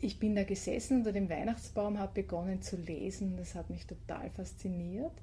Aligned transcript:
ich 0.04 0.20
bin 0.20 0.36
da 0.36 0.44
gesessen 0.44 0.98
unter 0.98 1.12
dem 1.12 1.30
Weihnachtsbaum, 1.30 2.00
habe 2.00 2.22
begonnen 2.22 2.62
zu 2.62 2.78
lesen. 2.78 3.38
Das 3.38 3.56
hat 3.56 3.70
mich 3.70 3.86
total 3.86 4.30
fasziniert. 4.32 5.14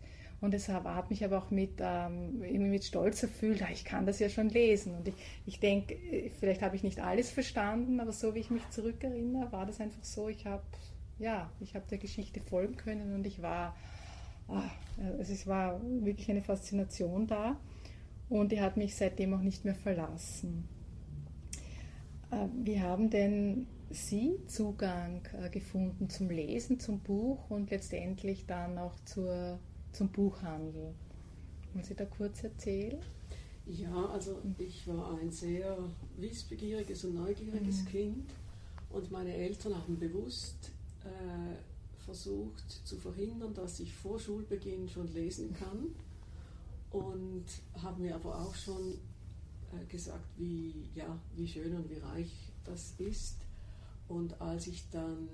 Und 0.40 0.54
es 0.54 0.70
hat 0.70 1.10
mich 1.10 1.22
aber 1.22 1.38
auch 1.38 1.50
mit, 1.50 1.72
ähm, 1.80 2.38
mit 2.70 2.84
Stolz 2.84 3.22
erfüllt, 3.22 3.62
ah, 3.62 3.68
ich 3.70 3.84
kann 3.84 4.06
das 4.06 4.20
ja 4.20 4.30
schon 4.30 4.48
lesen. 4.48 4.94
Und 4.94 5.08
ich, 5.08 5.14
ich 5.44 5.60
denke, 5.60 5.96
vielleicht 6.40 6.62
habe 6.62 6.76
ich 6.76 6.82
nicht 6.82 6.98
alles 6.98 7.30
verstanden, 7.30 8.00
aber 8.00 8.12
so 8.12 8.34
wie 8.34 8.38
ich 8.38 8.50
mich 8.50 8.66
zurückerinnere, 8.70 9.52
war 9.52 9.66
das 9.66 9.80
einfach 9.80 10.02
so, 10.02 10.28
ich 10.30 10.46
habe 10.46 10.62
ja, 11.20 11.50
ich 11.60 11.72
der 11.72 11.98
Geschichte 11.98 12.40
folgen 12.40 12.76
können 12.76 13.14
und 13.14 13.26
ich 13.26 13.42
war, 13.42 13.76
ah, 14.48 14.62
also 15.18 15.32
es 15.32 15.46
war 15.46 15.80
wirklich 15.82 16.30
eine 16.30 16.42
Faszination 16.42 17.26
da 17.26 17.60
und 18.30 18.50
die 18.50 18.60
hat 18.60 18.78
mich 18.78 18.96
seitdem 18.96 19.34
auch 19.34 19.42
nicht 19.42 19.66
mehr 19.66 19.74
verlassen. 19.74 20.66
Äh, 22.30 22.46
wir 22.64 22.80
haben 22.80 23.10
denn 23.10 23.66
Sie 23.92 24.38
Zugang 24.46 25.22
äh, 25.32 25.50
gefunden 25.50 26.08
zum 26.08 26.30
Lesen, 26.30 26.78
zum 26.78 27.00
Buch 27.00 27.50
und 27.50 27.70
letztendlich 27.70 28.46
dann 28.46 28.78
auch 28.78 28.94
zur, 29.04 29.58
zum 29.90 30.10
Buchhandel. 30.10 30.94
Wollen 31.72 31.84
Sie 31.84 31.96
da 31.96 32.04
kurz 32.04 32.44
erzählen? 32.44 33.00
Ja, 33.66 34.06
also 34.06 34.40
ich 34.58 34.86
war 34.86 35.18
ein 35.18 35.32
sehr 35.32 35.76
wissbegieriges 36.16 37.04
und 37.04 37.14
neugieriges 37.14 37.82
mhm. 37.82 37.86
Kind 37.86 38.30
und 38.90 39.10
meine 39.10 39.34
Eltern 39.34 39.76
haben 39.76 39.98
bewusst 39.98 40.70
äh, 41.04 42.04
versucht 42.04 42.70
zu 42.86 42.96
verhindern, 42.96 43.54
dass 43.54 43.80
ich 43.80 43.92
vor 43.92 44.20
Schulbeginn 44.20 44.88
schon 44.88 45.12
lesen 45.12 45.52
kann 45.52 45.94
und 46.90 47.44
haben 47.82 48.02
mir 48.02 48.14
aber 48.14 48.40
auch 48.40 48.54
schon 48.54 48.94
äh, 49.72 49.84
gesagt, 49.88 50.26
wie, 50.38 50.88
ja, 50.94 51.18
wie 51.34 51.46
schön 51.46 51.74
und 51.74 51.90
wie 51.90 51.98
reich 51.98 52.52
das 52.64 52.94
ist 52.98 53.36
und 54.10 54.40
als 54.40 54.66
ich 54.66 54.90
dann 54.90 55.28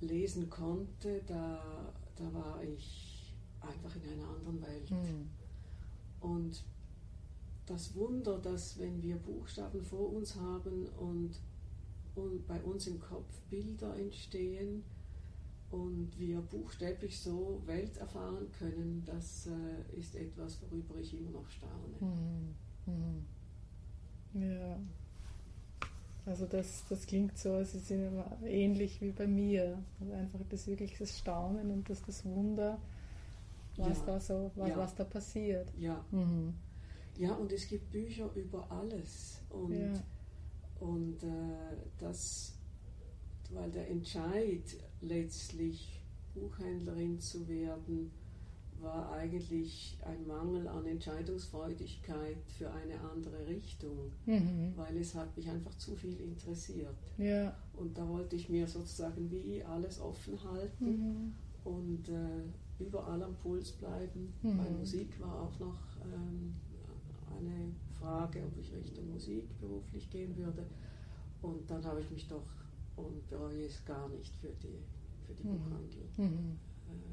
lesen 0.00 0.50
konnte, 0.50 1.22
da, 1.26 1.94
da 2.14 2.32
war 2.32 2.62
ich 2.62 3.34
einfach 3.58 3.96
in 3.96 4.02
einer 4.12 4.28
anderen 4.28 4.60
Welt. 4.60 4.90
Mhm. 4.90 5.30
Und 6.20 6.62
das 7.64 7.94
Wunder, 7.94 8.38
dass 8.38 8.78
wenn 8.78 9.02
wir 9.02 9.16
Buchstaben 9.16 9.82
vor 9.82 10.12
uns 10.12 10.36
haben 10.36 10.88
und, 10.98 11.40
und 12.14 12.46
bei 12.46 12.62
uns 12.62 12.86
im 12.86 13.00
Kopf 13.00 13.40
Bilder 13.48 13.96
entstehen 13.96 14.84
und 15.70 16.18
wir 16.18 16.42
buchstäblich 16.42 17.18
so 17.18 17.62
Welt 17.64 17.96
erfahren 17.96 18.52
können, 18.58 19.02
das 19.06 19.46
äh, 19.46 19.98
ist 19.98 20.16
etwas, 20.16 20.60
worüber 20.62 20.96
ich 20.96 21.14
immer 21.14 21.30
noch 21.30 21.48
staune. 21.48 21.96
Mhm. 22.00 22.54
Mhm. 24.34 24.42
Ja. 24.42 24.78
Also 26.30 26.46
das, 26.46 26.84
das 26.88 27.06
klingt 27.06 27.36
so, 27.36 27.56
es 27.56 27.74
ist 27.74 27.90
immer 27.90 28.24
ähnlich 28.44 29.00
wie 29.00 29.10
bei 29.10 29.26
mir. 29.26 29.82
Also 29.98 30.12
einfach 30.12 30.38
das 30.48 30.68
wirklich 30.68 30.96
das 30.96 31.18
Staunen 31.18 31.72
und 31.72 31.90
das, 31.90 32.02
das 32.02 32.24
Wunder, 32.24 32.78
was 33.76 33.98
ja. 33.98 34.04
da 34.06 34.20
so, 34.20 34.52
was, 34.54 34.68
ja. 34.68 34.76
was 34.76 34.94
da 34.94 35.02
passiert. 35.02 35.72
Ja. 35.76 36.04
Mhm. 36.12 36.54
Ja, 37.18 37.34
und 37.34 37.50
es 37.52 37.66
gibt 37.66 37.90
Bücher 37.90 38.30
über 38.36 38.70
alles. 38.70 39.40
Und, 39.50 39.74
ja. 39.74 39.92
und 40.78 41.20
äh, 41.24 41.76
das, 41.98 42.54
weil 43.50 43.72
der 43.72 43.90
Entscheid 43.90 44.62
letztlich 45.00 46.00
Buchhändlerin 46.34 47.18
zu 47.18 47.48
werden, 47.48 48.12
war 48.82 49.12
eigentlich 49.12 49.98
ein 50.04 50.26
Mangel 50.26 50.66
an 50.68 50.86
Entscheidungsfreudigkeit 50.86 52.38
für 52.58 52.70
eine 52.70 53.00
andere 53.00 53.46
Richtung, 53.46 54.12
mhm. 54.26 54.72
weil 54.76 54.96
es 54.96 55.14
hat 55.14 55.36
mich 55.36 55.48
einfach 55.48 55.74
zu 55.76 55.94
viel 55.94 56.18
interessiert. 56.20 56.96
Ja. 57.18 57.54
Und 57.74 57.96
da 57.96 58.08
wollte 58.08 58.36
ich 58.36 58.48
mir 58.48 58.66
sozusagen 58.66 59.30
wie 59.30 59.62
alles 59.62 60.00
offen 60.00 60.38
halten 60.50 60.86
mhm. 60.86 61.34
und 61.64 62.08
äh, 62.08 62.82
überall 62.82 63.22
am 63.22 63.34
Puls 63.36 63.72
bleiben. 63.72 64.32
Mhm. 64.42 64.56
Bei 64.56 64.70
Musik 64.70 65.20
war 65.20 65.42
auch 65.42 65.58
noch 65.58 65.78
ähm, 66.04 66.54
eine 67.38 67.72
Frage, 67.98 68.42
ob 68.44 68.58
ich 68.58 68.72
Richtung 68.72 69.10
Musik 69.12 69.58
beruflich 69.60 70.08
gehen 70.10 70.36
würde. 70.36 70.66
Und 71.42 71.70
dann 71.70 71.84
habe 71.84 72.00
ich 72.00 72.10
mich 72.10 72.28
doch 72.28 72.46
und 72.96 73.26
bereue 73.28 73.64
es 73.64 73.84
gar 73.84 74.08
nicht 74.08 74.34
für 74.36 74.52
die, 74.62 74.78
für 75.26 75.34
die 75.34 75.48
mhm. 75.48 76.58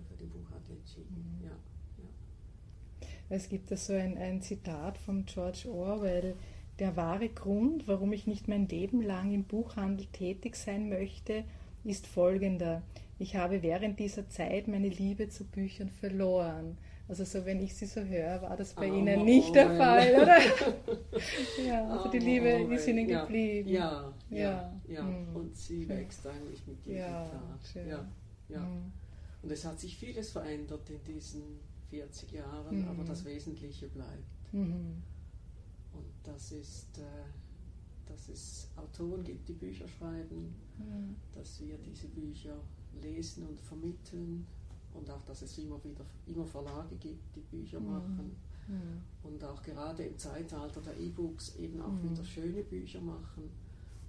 Für 0.07 0.17
den 0.17 0.29
Buchhandel 0.29 0.77
entschieden. 0.77 1.37
Mhm. 1.39 1.45
Ja, 1.45 1.51
ja. 1.97 3.07
Es 3.29 3.49
gibt 3.49 3.71
da 3.71 3.77
so 3.77 3.93
ein, 3.93 4.17
ein 4.17 4.41
Zitat 4.41 4.97
von 4.97 5.25
George 5.25 5.69
Orwell. 5.71 6.35
Der 6.79 6.95
wahre 6.95 7.29
Grund, 7.29 7.87
warum 7.87 8.13
ich 8.13 8.27
nicht 8.27 8.47
mein 8.47 8.67
Leben 8.67 9.01
lang 9.01 9.33
im 9.33 9.45
Buchhandel 9.45 10.05
tätig 10.07 10.55
sein 10.55 10.89
möchte, 10.89 11.43
ist 11.83 12.05
folgender. 12.05 12.83
Ich 13.19 13.35
habe 13.35 13.63
während 13.63 13.99
dieser 13.99 14.29
Zeit 14.29 14.67
meine 14.67 14.89
Liebe 14.89 15.29
zu 15.29 15.43
Büchern 15.43 15.89
verloren. 15.89 16.77
Also 17.09 17.23
so, 17.23 17.45
wenn 17.45 17.61
ich 17.61 17.73
sie 17.73 17.85
so 17.85 18.01
höre, 18.01 18.41
war 18.41 18.57
das 18.57 18.73
bei 18.73 18.91
oh, 18.91 18.95
Ihnen 18.95 19.23
nicht 19.23 19.51
oh, 19.51 19.53
der 19.53 19.75
Fall, 19.77 20.13
oder? 20.13 20.37
ja, 21.65 21.87
also 21.87 22.09
die 22.09 22.19
Liebe 22.19 22.49
ist 22.49 22.87
Ihnen 22.87 23.07
geblieben. 23.07 23.69
Ja, 23.69 24.13
ja, 24.29 24.37
ja. 24.39 24.73
ja. 24.87 25.03
Mhm. 25.03 25.35
Und 25.35 25.55
sie 25.55 25.87
wächst 25.87 26.27
eigentlich 26.27 26.67
mit 26.67 26.85
jedem 26.85 26.99
ja, 26.99 27.23
Tag. 27.23 27.85
Ja, 27.87 28.05
ja. 28.49 28.59
Mhm. 28.59 28.91
Und 29.41 29.51
es 29.51 29.65
hat 29.65 29.79
sich 29.79 29.97
vieles 29.97 30.31
verändert 30.31 30.89
in 30.89 31.03
diesen 31.03 31.43
40 31.89 32.31
Jahren, 32.31 32.81
mhm. 32.81 32.87
aber 32.87 33.03
das 33.03 33.23
Wesentliche 33.25 33.87
bleibt. 33.87 34.53
Mhm. 34.53 35.01
Und 35.93 36.11
das 36.23 36.51
ist, 36.51 36.97
äh, 36.97 37.01
dass 38.05 38.29
es 38.29 38.67
Autoren 38.75 39.23
gibt, 39.23 39.47
die 39.47 39.53
Bücher 39.53 39.87
schreiben, 39.87 40.53
mhm. 40.77 41.15
dass 41.33 41.59
wir 41.61 41.77
diese 41.77 42.07
Bücher 42.07 42.57
lesen 43.01 43.45
und 43.47 43.59
vermitteln 43.61 44.45
und 44.93 45.09
auch, 45.09 45.23
dass 45.25 45.43
es 45.43 45.57
immer 45.57 45.81
wieder 45.83 46.05
immer 46.25 46.45
Verlage 46.45 46.95
gibt, 46.95 47.35
die 47.35 47.41
Bücher 47.41 47.79
mhm. 47.79 47.91
machen 47.91 48.35
Mhm. 48.67 49.01
Und 49.23 49.43
auch 49.43 49.61
gerade 49.63 50.03
im 50.03 50.17
Zeitalter 50.17 50.81
der 50.81 50.97
E-Books 50.97 51.55
eben 51.55 51.81
auch 51.81 51.91
mhm. 51.91 52.11
wieder 52.11 52.23
schöne 52.23 52.63
Bücher 52.63 53.01
machen. 53.01 53.49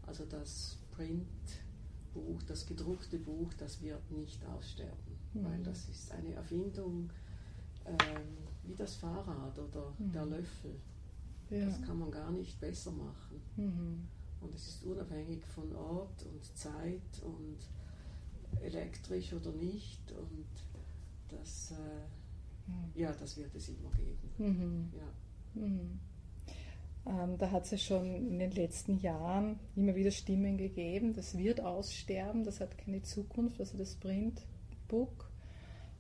Also 0.06 0.24
das 0.24 0.78
Printbuch, 0.92 2.42
das 2.46 2.66
gedruckte 2.66 3.19
Buch, 3.19 3.52
das 3.54 3.81
wird 3.82 4.10
nicht 4.10 4.44
aussterben, 4.46 5.07
mhm. 5.34 5.44
weil 5.44 5.62
das 5.62 5.88
ist 5.88 6.12
eine 6.12 6.34
Erfindung 6.34 7.10
ähm, 7.84 7.96
wie 8.64 8.75
das 8.75 8.96
Fahrrad 8.96 9.58
oder 9.58 9.94
mhm. 9.98 10.12
der 10.12 10.26
Löffel. 10.26 10.75
Ja. 11.50 11.64
Das 11.64 11.80
kann 11.82 11.98
man 11.98 12.10
gar 12.10 12.30
nicht 12.30 12.60
besser 12.60 12.92
machen. 12.92 13.40
Mhm. 13.56 14.06
Und 14.40 14.54
es 14.54 14.69
ist 14.69 14.84
unabhängig 14.84 15.44
von 15.46 15.75
Ort 15.75 16.25
und 16.25 16.44
Zeit 16.56 17.22
und 17.25 17.56
elektrisch 18.62 19.32
oder 19.32 19.52
nicht. 19.52 20.12
Und 20.12 20.46
das, 21.28 21.72
äh, 21.72 22.70
mhm. 22.70 22.92
ja, 22.94 23.12
das 23.12 23.36
wird 23.36 23.54
es 23.54 23.69
immer 23.69 23.90
geben. 23.92 24.31
Mhm. 24.38 24.92
Ja. 24.96 25.62
Mhm. 25.62 26.00
Ähm, 27.06 27.38
da 27.38 27.50
hat 27.50 27.64
es 27.64 27.70
ja 27.70 27.78
schon 27.78 28.14
in 28.14 28.38
den 28.38 28.50
letzten 28.50 28.98
Jahren 28.98 29.58
immer 29.76 29.94
wieder 29.94 30.10
Stimmen 30.10 30.58
gegeben, 30.58 31.14
das 31.14 31.38
wird 31.38 31.60
aussterben, 31.60 32.44
das 32.44 32.60
hat 32.60 32.76
keine 32.76 33.02
Zukunft, 33.02 33.60
also 33.60 33.78
das 33.78 33.98
Printbook. 34.88 35.31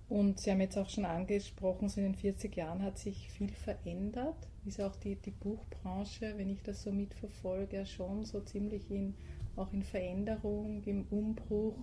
Und 0.08 0.40
Sie 0.40 0.50
haben 0.50 0.60
jetzt 0.60 0.78
auch 0.78 0.88
schon 0.88 1.04
angesprochen, 1.04 1.90
so 1.90 2.00
in 2.00 2.06
den 2.06 2.14
40 2.14 2.56
Jahren 2.56 2.82
hat 2.82 2.98
sich 2.98 3.30
viel 3.30 3.50
verändert. 3.50 4.48
Ist 4.64 4.80
auch 4.80 4.96
die, 4.96 5.16
die 5.16 5.30
Buchbranche, 5.30 6.32
wenn 6.36 6.48
ich 6.48 6.62
das 6.62 6.82
so 6.82 6.92
mitverfolge, 6.92 7.84
schon 7.84 8.24
so 8.24 8.40
ziemlich 8.40 8.90
in, 8.90 9.14
auch 9.56 9.70
in 9.72 9.82
Veränderung, 9.82 10.82
im 10.84 11.04
Umbruch. 11.10 11.76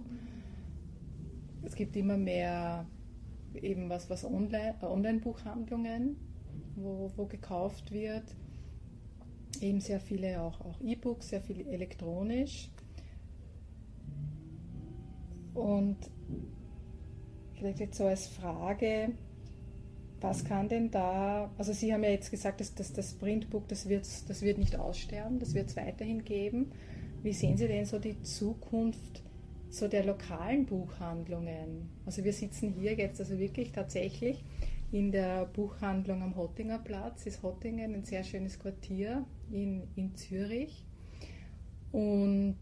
Es 1.64 1.76
gibt 1.76 1.96
immer 1.96 2.18
mehr 2.18 2.88
eben 3.54 3.90
was, 3.90 4.10
was 4.10 4.24
äh, 4.24 4.28
Online-Buchhandlungen, 4.28 6.18
wo, 6.76 7.12
wo 7.16 7.26
gekauft 7.28 7.92
wird. 7.92 8.36
Eben 9.62 9.82
sehr 9.82 10.00
viele 10.00 10.42
auch, 10.42 10.62
auch 10.62 10.82
E-Books, 10.82 11.30
sehr 11.30 11.42
viel 11.42 11.68
elektronisch. 11.68 12.72
Und 15.54 15.98
vielleicht 17.58 17.80
jetzt 17.80 17.98
so 17.98 18.06
als 18.06 18.28
Frage, 18.28 19.10
was 20.22 20.44
kann 20.44 20.70
denn 20.70 20.92
da, 20.92 21.52
also 21.58 21.74
Sie 21.74 21.94
haben 21.94 22.04
ja 22.04 22.10
jetzt 22.10 22.32
gesagt, 22.32 22.60
dass, 22.60 22.74
dass 22.74 22.94
das 22.94 23.14
Printbook, 23.14 23.68
das 23.68 23.88
wird, 23.88 24.08
das 24.28 24.42
wird 24.42 24.58
nicht 24.58 24.78
aussterben, 24.78 25.40
das 25.40 25.54
wird 25.54 25.70
es 25.70 25.76
weiterhin 25.76 26.24
geben. 26.24 26.72
Wie 27.22 27.34
sehen 27.34 27.58
Sie 27.58 27.68
denn 27.68 27.86
so 27.86 28.00
die 28.00 28.22
Zukunft 28.22 29.24
so 29.70 29.88
der 29.88 30.06
lokalen 30.06 30.66
Buchhandlungen? 30.66 31.90
Also 32.06 32.24
wir 32.24 32.34
sitzen 32.34 32.74
hier 32.80 32.94
jetzt 32.94 33.20
also 33.20 33.38
wirklich 33.38 33.72
tatsächlich 33.72 34.44
in 34.92 35.12
der 35.12 35.46
Buchhandlung 35.46 36.22
am 36.22 36.36
Hottinger 36.36 36.80
Platz. 36.80 37.26
Ist 37.26 37.44
Hottingen 37.44 37.94
ein 37.94 38.06
sehr 38.06 38.24
schönes 38.24 38.60
Quartier 38.60 39.26
in, 39.52 39.84
in 39.96 40.16
Zürich. 40.16 40.86
Und 41.92 42.58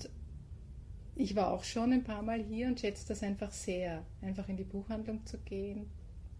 ich 1.16 1.36
war 1.36 1.52
auch 1.52 1.64
schon 1.64 1.94
ein 1.94 2.04
paar 2.04 2.22
Mal 2.22 2.42
hier 2.42 2.68
und 2.68 2.80
schätze 2.80 3.08
das 3.08 3.22
einfach 3.24 3.52
sehr, 3.52 4.04
einfach 4.22 4.48
in 4.50 4.58
die 4.58 4.64
Buchhandlung 4.64 5.26
zu 5.26 5.38
gehen. 5.40 5.90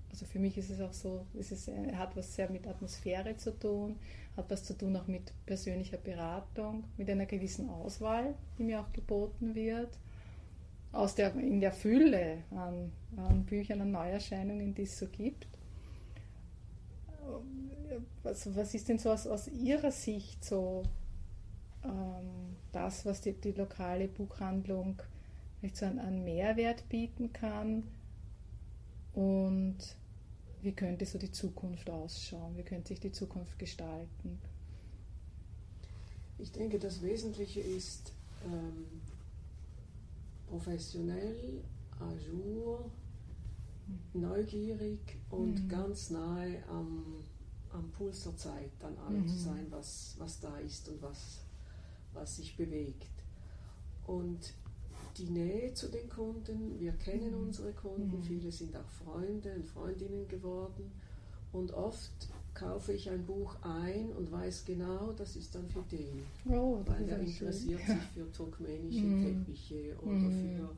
Also 0.10 0.26
für 0.26 0.40
mich 0.40 0.58
ist 0.58 0.70
es 0.70 0.82
auch 0.82 0.94
so, 0.94 1.26
es 1.40 1.52
ist, 1.52 1.70
hat 1.96 2.16
was 2.16 2.36
sehr 2.36 2.50
mit 2.50 2.68
Atmosphäre 2.68 3.36
zu 3.38 3.58
tun, 3.58 3.98
hat 4.38 4.50
was 4.50 4.64
zu 4.64 4.78
tun 4.78 4.96
auch 4.96 5.08
mit 5.08 5.34
persönlicher 5.46 5.98
Beratung, 5.98 6.84
mit 6.98 7.10
einer 7.10 7.26
gewissen 7.26 7.70
Auswahl, 7.70 8.36
die 8.58 8.64
mir 8.64 8.80
auch 8.82 8.92
geboten 8.94 9.56
wird, 9.56 9.98
aus 10.92 11.16
der, 11.16 11.34
in 11.36 11.60
der 11.60 11.72
Fülle 11.72 12.44
an, 12.52 12.92
an 13.18 13.44
Büchern, 13.46 13.82
an 13.82 13.92
Neuerscheinungen, 13.92 14.76
die 14.76 14.84
es 14.84 14.98
so 14.98 15.08
gibt. 15.08 15.48
Also 18.24 18.56
was 18.56 18.74
ist 18.74 18.90
denn 18.90 19.00
so 19.00 19.12
aus, 19.12 19.26
aus 19.26 19.48
Ihrer 19.48 19.92
Sicht 19.92 20.44
so 20.44 20.84
ähm, 21.84 22.56
das, 22.74 23.06
was 23.06 23.22
die, 23.22 23.34
die, 23.34 23.52
lokale 23.52 24.08
Buchhandlung 24.08 25.02
vielleicht 25.60 25.78
so 25.78 25.86
einen, 25.86 26.24
Mehrwert 26.24 26.90
bieten 26.90 27.32
kann 27.32 27.84
und 29.14 29.78
wie 30.62 30.74
könnte 30.74 31.06
so 31.06 31.18
die 31.18 31.32
Zukunft 31.32 31.90
ausschauen, 31.90 32.58
wie 32.58 32.64
könnte 32.64 32.90
sich 32.90 33.00
die 33.00 33.12
Zukunft 33.12 33.58
gestalten? 33.60 34.40
Ich 36.40 36.52
denke, 36.52 36.80
das 36.80 37.02
Wesentliche 37.02 37.62
ist 37.62 38.12
ähm, 38.46 39.02
professionell, 40.48 41.62
ajour, 42.00 42.90
mhm. 43.88 44.22
neugierig 44.22 45.00
und 45.30 45.64
mhm. 45.64 45.70
ganz 45.70 46.10
nahe 46.10 46.64
am, 46.70 47.24
am 47.72 47.92
Puls 47.92 48.24
der 48.24 48.36
Zeit 48.36 48.72
an 48.82 48.98
allem 48.98 49.24
mhm. 49.24 49.28
zu 49.28 49.38
sein, 49.38 49.68
was, 49.70 50.16
was 50.18 50.40
da 50.40 50.58
ist 50.58 50.90
und 50.90 51.02
was 51.02 51.43
was 52.14 52.38
sich 52.38 52.56
bewegt. 52.56 53.10
Und 54.06 54.54
die 55.18 55.30
Nähe 55.30 55.74
zu 55.74 55.90
den 55.90 56.10
Kunden, 56.10 56.80
wir 56.80 56.94
kennen 56.94 57.32
mhm. 57.32 57.48
unsere 57.48 57.72
Kunden, 57.74 58.18
mhm. 58.18 58.24
viele 58.24 58.52
sind 58.52 58.76
auch 58.76 58.90
Freunde 58.90 59.54
und 59.56 59.66
Freundinnen 59.66 60.28
geworden 60.28 60.92
und 61.52 61.72
oft 61.74 62.12
kaufe 62.54 62.94
ich 62.94 63.10
ein 63.10 63.26
Buch 63.26 63.56
ein 63.62 64.12
und 64.12 64.32
weiß 64.32 64.66
genau, 64.66 65.12
das 65.14 65.36
ist 65.36 65.56
dann 65.56 65.68
für 65.70 65.84
den. 65.92 66.24
Oh, 66.50 66.82
weil 66.86 67.08
er 67.10 67.20
interessiert 67.20 67.82
schön. 67.82 67.96
sich 68.00 68.08
für 68.14 68.32
turkmenische 68.32 69.06
mhm. 69.06 69.24
Teppiche 69.24 69.96
oder 70.02 70.32
für 70.32 70.76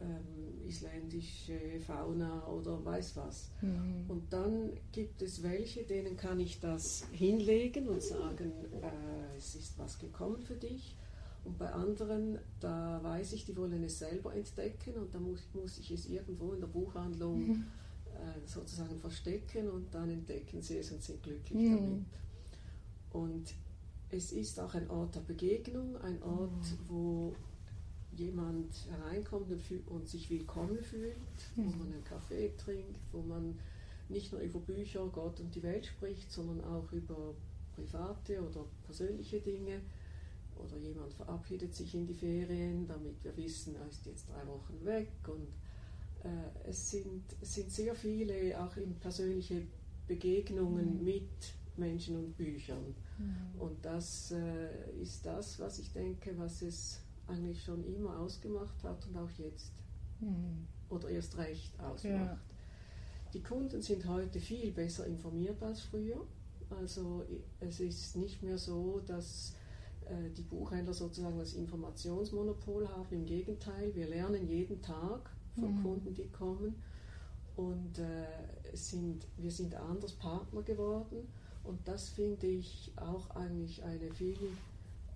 ähm, 0.00 0.66
isländische 0.66 1.58
Fauna 1.86 2.46
oder 2.46 2.84
weiß 2.84 3.16
was. 3.16 3.50
Mhm. 3.60 4.04
Und 4.08 4.32
dann 4.32 4.70
gibt 4.92 5.22
es 5.22 5.42
welche, 5.42 5.84
denen 5.84 6.16
kann 6.16 6.40
ich 6.40 6.60
das 6.60 7.06
hinlegen 7.12 7.88
und 7.88 8.02
sagen, 8.02 8.52
äh, 8.72 9.36
es 9.36 9.54
ist 9.54 9.78
was 9.78 9.98
gekommen 9.98 10.42
für 10.42 10.56
dich. 10.56 10.96
Und 11.44 11.58
bei 11.58 11.70
anderen, 11.70 12.38
da 12.60 13.00
weiß 13.02 13.34
ich, 13.34 13.44
die 13.44 13.56
wollen 13.56 13.84
es 13.84 13.98
selber 13.98 14.34
entdecken 14.34 14.94
und 14.94 15.14
da 15.14 15.20
muss, 15.20 15.46
muss 15.52 15.78
ich 15.78 15.90
es 15.90 16.06
irgendwo 16.06 16.52
in 16.52 16.60
der 16.60 16.68
Buchhandlung 16.68 17.46
mhm. 17.46 17.64
äh, 18.06 18.46
sozusagen 18.48 18.98
verstecken 18.98 19.68
und 19.68 19.94
dann 19.94 20.08
entdecken 20.08 20.62
sie 20.62 20.78
es 20.78 20.90
und 20.90 21.02
sind 21.02 21.22
glücklich 21.22 21.70
mhm. 21.70 21.76
damit. 21.76 22.06
Und 23.12 23.54
es 24.08 24.32
ist 24.32 24.58
auch 24.58 24.74
ein 24.74 24.88
Ort 24.90 25.16
der 25.16 25.20
Begegnung, 25.20 25.96
ein 25.98 26.22
Ort, 26.22 26.50
mhm. 26.50 26.88
wo 26.88 27.34
jemand 28.16 28.74
hereinkommt 28.90 29.50
und 29.86 30.08
sich 30.08 30.30
willkommen 30.30 30.82
fühlt, 30.82 31.16
mhm. 31.56 31.66
wo 31.66 31.70
man 31.78 31.92
einen 31.92 32.04
Kaffee 32.04 32.52
trinkt, 32.56 33.00
wo 33.12 33.22
man 33.22 33.58
nicht 34.08 34.32
nur 34.32 34.40
über 34.40 34.60
Bücher, 34.60 35.06
Gott 35.12 35.40
und 35.40 35.54
die 35.54 35.62
Welt 35.62 35.86
spricht, 35.86 36.30
sondern 36.30 36.62
auch 36.64 36.90
über 36.92 37.34
private 37.74 38.42
oder 38.42 38.64
persönliche 38.84 39.40
Dinge. 39.40 39.80
Oder 40.56 40.78
jemand 40.78 41.12
verabschiedet 41.14 41.74
sich 41.74 41.94
in 41.94 42.06
die 42.06 42.14
Ferien, 42.14 42.86
damit 42.86 43.22
wir 43.24 43.36
wissen, 43.36 43.74
er 43.74 43.88
ist 43.88 44.06
jetzt 44.06 44.28
drei 44.28 44.46
Wochen 44.46 44.84
weg. 44.84 45.10
Und 45.26 45.48
äh, 46.22 46.68
es, 46.68 46.90
sind, 46.90 47.22
es 47.40 47.54
sind 47.54 47.70
sehr 47.70 47.94
viele 47.94 48.62
auch 48.62 48.76
in 48.76 48.94
persönliche 48.94 49.62
Begegnungen 50.06 50.98
mhm. 50.98 51.04
mit 51.04 51.54
Menschen 51.76 52.16
und 52.16 52.36
Büchern. 52.36 52.94
Mhm. 53.18 53.60
Und 53.60 53.84
das 53.84 54.30
äh, 54.30 55.00
ist 55.00 55.26
das, 55.26 55.58
was 55.58 55.78
ich 55.78 55.92
denke, 55.92 56.38
was 56.38 56.62
es 56.62 57.00
eigentlich 57.26 57.62
schon 57.62 57.84
immer 57.84 58.18
ausgemacht 58.18 58.82
hat 58.82 59.06
und 59.06 59.16
auch 59.16 59.30
jetzt. 59.38 59.72
Mhm. 60.20 60.66
Oder 60.88 61.08
erst 61.08 61.36
recht 61.38 61.78
ausmacht. 61.80 62.04
Ja. 62.04 62.38
Die 63.32 63.42
Kunden 63.42 63.82
sind 63.82 64.06
heute 64.06 64.38
viel 64.38 64.70
besser 64.70 65.06
informiert 65.06 65.62
als 65.62 65.80
früher. 65.80 66.24
Also 66.70 67.24
es 67.60 67.80
ist 67.80 68.16
nicht 68.16 68.42
mehr 68.42 68.58
so, 68.58 69.00
dass 69.06 69.54
äh, 70.06 70.30
die 70.36 70.42
Buchhändler 70.42 70.94
sozusagen 70.94 71.38
das 71.38 71.54
Informationsmonopol 71.54 72.88
haben. 72.88 73.06
Im 73.10 73.26
Gegenteil, 73.26 73.94
wir 73.94 74.06
lernen 74.08 74.46
jeden 74.46 74.80
Tag 74.82 75.30
von 75.58 75.78
mhm. 75.78 75.82
Kunden, 75.82 76.14
die 76.14 76.28
kommen. 76.28 76.74
Und 77.56 77.98
äh, 77.98 78.76
sind, 78.76 79.26
wir 79.36 79.50
sind 79.50 79.74
anders 79.74 80.12
Partner 80.12 80.62
geworden. 80.62 81.28
Und 81.64 81.86
das 81.86 82.10
finde 82.10 82.46
ich 82.46 82.92
auch 82.96 83.30
eigentlich 83.30 83.82
eine 83.82 84.12
viel 84.12 84.36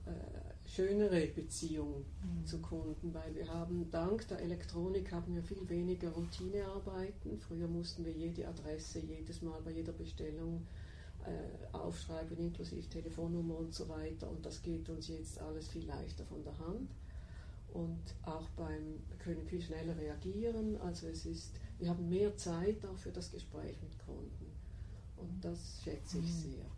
äh, 0.08 0.68
schönere 0.68 1.26
Beziehung 1.28 2.04
mhm. 2.22 2.46
zu 2.46 2.58
Kunden, 2.60 3.14
weil 3.14 3.34
wir 3.34 3.48
haben 3.48 3.90
dank 3.90 4.26
der 4.28 4.40
Elektronik 4.40 5.12
haben 5.12 5.34
wir 5.34 5.42
viel 5.42 5.68
weniger 5.68 6.10
Routinearbeiten. 6.10 7.38
Früher 7.38 7.68
mussten 7.68 8.04
wir 8.04 8.12
jede 8.12 8.46
Adresse 8.46 9.00
jedes 9.00 9.42
Mal 9.42 9.60
bei 9.62 9.72
jeder 9.72 9.92
Bestellung 9.92 10.66
äh, 11.24 11.76
aufschreiben, 11.76 12.36
inklusive 12.38 12.88
Telefonnummer 12.88 13.58
und 13.58 13.74
so 13.74 13.88
weiter. 13.88 14.30
Und 14.30 14.44
das 14.44 14.62
geht 14.62 14.88
uns 14.88 15.08
jetzt 15.08 15.40
alles 15.40 15.68
viel 15.68 15.86
leichter 15.86 16.24
von 16.24 16.42
der 16.44 16.58
Hand. 16.58 16.90
Und 17.72 18.02
auch 18.22 18.48
beim, 18.50 19.00
wir 19.08 19.18
können 19.18 19.44
viel 19.46 19.60
schneller 19.60 19.96
reagieren. 19.96 20.76
Also 20.80 21.06
es 21.08 21.26
ist, 21.26 21.52
wir 21.78 21.88
haben 21.90 22.08
mehr 22.08 22.36
Zeit 22.36 22.84
auch 22.86 22.96
für 22.96 23.10
das 23.10 23.30
Gespräch 23.30 23.76
mit 23.82 23.98
Kunden. 23.98 24.52
Und 25.16 25.44
das 25.44 25.80
schätze 25.82 26.18
ich 26.18 26.24
mhm. 26.24 26.52
sehr. 26.52 26.77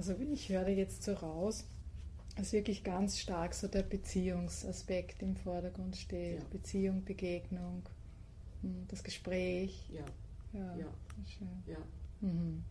Also 0.00 0.14
ich 0.32 0.48
höre 0.48 0.68
jetzt 0.68 1.02
so 1.02 1.12
raus, 1.12 1.66
dass 2.34 2.54
wirklich 2.54 2.82
ganz 2.84 3.18
stark 3.18 3.52
so 3.52 3.68
der 3.68 3.82
Beziehungsaspekt 3.82 5.20
im 5.20 5.36
Vordergrund 5.36 5.94
steht. 5.94 6.38
Ja. 6.38 6.44
Beziehung, 6.50 7.04
Begegnung, 7.04 7.82
hm, 8.62 8.86
das 8.88 9.04
Gespräch. 9.04 9.90
Ja. 9.92 10.58
ja. 10.58 10.74
ja, 10.78 10.86
ja. 11.66 11.76
Mhm. 12.22 12.64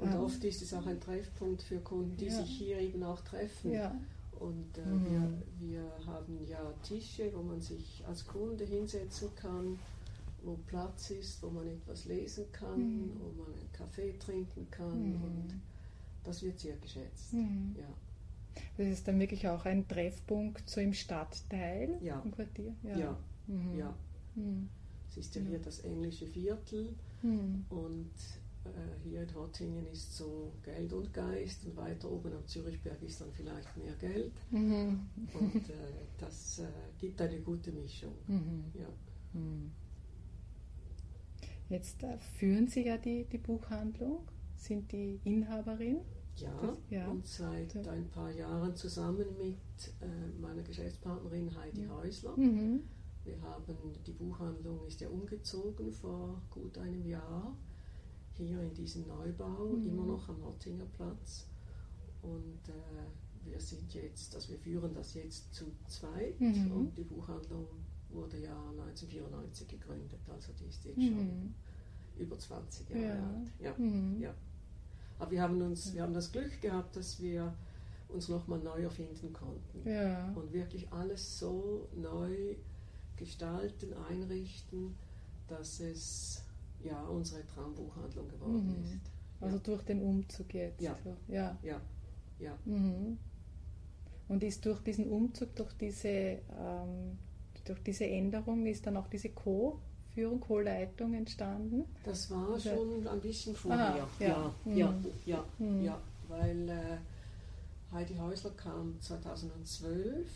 Und 0.00 0.08
Ähm, 0.12 0.20
oft 0.24 0.42
ist 0.42 0.60
es 0.60 0.74
auch 0.74 0.86
ein 0.86 1.00
Treffpunkt 1.00 1.62
für 1.62 1.78
Kunden, 1.78 2.16
die 2.16 2.30
sich 2.30 2.50
hier 2.50 2.80
eben 2.80 3.04
auch 3.04 3.20
treffen. 3.20 3.70
Ja. 3.70 3.94
Und 4.40 4.76
äh, 4.76 4.84
Mhm. 4.84 5.04
wir, 5.60 5.68
wir 5.68 5.92
haben 6.04 6.44
ja 6.48 6.74
Tische, 6.82 7.32
wo 7.32 7.42
man 7.42 7.60
sich 7.60 8.02
als 8.08 8.26
Kunde 8.26 8.64
hinsetzen 8.64 9.28
kann, 9.36 9.78
wo 10.44 10.56
Platz 10.66 11.10
ist, 11.10 11.42
wo 11.42 11.50
man 11.50 11.66
etwas 11.66 12.04
lesen 12.06 12.44
kann, 12.52 12.78
Mhm. 12.78 13.10
wo 13.20 13.42
man 13.42 13.52
einen 13.54 13.72
Kaffee 13.72 14.12
trinken 14.18 14.66
kann. 14.70 15.10
Mhm. 15.16 15.22
Und 15.22 15.60
das 16.24 16.42
wird 16.42 16.58
sehr 16.60 16.76
geschätzt. 16.76 17.32
Mhm. 17.32 17.74
Ja. 17.78 17.88
Das 18.76 18.86
ist 18.86 19.08
dann 19.08 19.18
wirklich 19.18 19.48
auch 19.48 19.64
ein 19.64 19.86
Treffpunkt 19.88 20.68
so 20.70 20.80
im 20.80 20.94
Stadtteil, 20.94 21.98
Ja. 22.00 22.20
im 22.24 22.30
Quartier? 22.32 22.74
Ja. 22.82 23.16
Mhm. 23.46 23.78
ja, 23.78 23.94
Mhm. 24.36 24.68
es 25.10 25.16
ist 25.16 25.34
ja 25.34 25.42
Ja. 25.42 25.48
hier 25.48 25.58
das 25.58 25.80
englische 25.80 26.26
Viertel 26.26 26.94
Mhm. 27.22 27.64
und 27.70 28.10
äh, 28.64 28.68
hier 29.08 29.22
in 29.24 29.34
Hottingen 29.34 29.86
ist 29.88 30.16
so 30.16 30.52
Geld 30.62 30.92
und 30.92 31.12
Geist 31.12 31.66
und 31.66 31.76
weiter 31.76 32.10
oben 32.10 32.32
am 32.32 32.46
Zürichberg 32.46 33.02
ist 33.02 33.20
dann 33.20 33.30
vielleicht 33.32 33.76
mehr 33.76 33.92
Geld 34.00 34.32
und 34.52 35.68
äh, 35.68 35.74
das 36.18 36.60
äh, 36.60 36.66
gibt 36.98 37.20
eine 37.20 37.40
gute 37.40 37.72
Mischung. 37.72 38.14
Ja. 38.74 38.86
Mhm. 41.68 41.74
Jetzt 41.74 42.02
äh, 42.02 42.18
führen 42.18 42.68
Sie 42.68 42.86
ja 42.86 42.96
die, 42.98 43.24
die 43.24 43.38
Buchhandlung, 43.38 44.20
sind 44.56 44.90
die 44.92 45.20
Inhaberin. 45.24 45.98
Ja, 46.36 46.52
Das- 46.60 46.78
ja. 46.90 47.08
und 47.08 47.26
seit 47.26 47.76
ein 47.86 48.08
paar 48.10 48.30
Jahren 48.32 48.74
zusammen 48.74 49.26
mit 49.38 49.56
äh, 50.00 50.40
meiner 50.40 50.62
Geschäftspartnerin 50.62 51.54
Heidi 51.56 51.82
Ja. 51.84 51.90
Häusler. 51.96 52.36
Mhm. 52.36 52.80
Wir 53.24 53.40
haben, 53.40 53.76
die 54.06 54.12
Buchhandlung 54.12 54.84
ist 54.86 55.00
ja 55.00 55.08
umgezogen 55.08 55.92
vor 55.92 56.42
gut 56.50 56.76
einem 56.76 57.06
Jahr, 57.06 57.56
hier 58.32 58.60
in 58.60 58.74
diesen 58.74 59.06
Neubau, 59.06 59.76
Mhm. 59.76 59.86
immer 59.88 60.04
noch 60.06 60.28
am 60.28 60.44
Hottinger 60.44 60.86
Platz. 60.86 61.46
Und 62.22 62.68
äh, 62.68 63.48
wir 63.48 63.60
sind 63.60 63.94
jetzt, 63.94 64.34
also 64.34 64.50
wir 64.50 64.58
führen 64.58 64.92
das 64.92 65.14
jetzt 65.14 65.54
zu 65.54 65.66
zweit 65.86 66.38
Mhm. 66.40 66.72
und 66.72 66.98
die 66.98 67.04
Buchhandlung 67.04 67.66
wurde 68.14 68.38
ja 68.38 68.54
1994 68.70 69.68
gegründet, 69.68 70.18
also 70.28 70.52
die 70.52 70.66
ist 70.66 70.84
jetzt 70.84 70.96
Mhm. 70.96 71.08
schon 71.08 71.54
über 72.16 72.38
20 72.38 72.90
Jahre 72.90 73.04
Ja. 73.04 73.28
alt. 73.28 73.50
Ja. 73.60 73.74
Mhm. 73.78 74.20
Ja. 74.20 74.34
Aber 75.18 75.30
wir 75.30 75.42
haben, 75.42 75.60
uns, 75.62 75.94
wir 75.94 76.02
haben 76.02 76.14
das 76.14 76.30
Glück 76.32 76.60
gehabt, 76.60 76.96
dass 76.96 77.20
wir 77.20 77.54
uns 78.08 78.28
nochmal 78.28 78.58
neu 78.60 78.82
erfinden 78.82 79.32
konnten. 79.32 79.88
Ja. 79.88 80.32
Und 80.34 80.52
wirklich 80.52 80.90
alles 80.92 81.38
so 81.38 81.88
neu 81.96 82.56
gestalten, 83.16 83.92
einrichten, 84.10 84.94
dass 85.48 85.80
es 85.80 86.42
ja 86.82 87.02
unsere 87.06 87.46
Traumbuchhandlung 87.46 88.28
geworden 88.28 88.76
Mhm. 88.78 88.84
ist. 88.84 89.10
Also 89.40 89.58
durch 89.58 89.82
den 89.82 90.00
Umzug 90.02 90.52
jetzt. 90.54 90.80
Ja. 90.80 90.96
Ja. 91.28 91.56
Ja, 91.62 91.80
ja. 92.38 92.58
Mhm. 92.64 93.18
Und 94.28 94.42
ist 94.42 94.64
durch 94.64 94.80
diesen 94.80 95.08
Umzug, 95.10 95.54
durch 95.54 95.72
diese, 95.74 96.08
ähm, 96.08 97.18
durch 97.64 97.82
diese 97.82 98.04
Änderung, 98.06 98.66
ist 98.66 98.86
dann 98.86 98.96
auch 98.96 99.08
diese 99.08 99.30
Co-Führung, 99.30 100.40
Co-Leitung 100.40 101.14
entstanden? 101.14 101.84
Das 102.04 102.30
war 102.30 102.52
Also- 102.54 102.70
schon 102.70 103.06
ein 103.08 103.20
bisschen 103.20 103.54
vorher. 103.54 103.94
Aha, 103.94 104.08
ja. 104.20 104.26
ja, 104.26 104.54
Mhm. 104.64 104.76
ja, 104.76 104.94
ja, 105.26 105.44
Mhm. 105.58 105.84
ja, 105.84 106.00
weil 106.28 106.68
äh, 106.68 106.98
Heidi 107.92 108.16
Häusler 108.16 108.50
kam 108.56 109.00
2012 109.00 110.26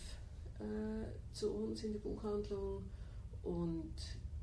äh, 0.61 0.62
zu 1.32 1.52
uns 1.52 1.82
in 1.85 1.92
die 1.92 1.99
Buchhandlung 1.99 2.82
und 3.42 3.92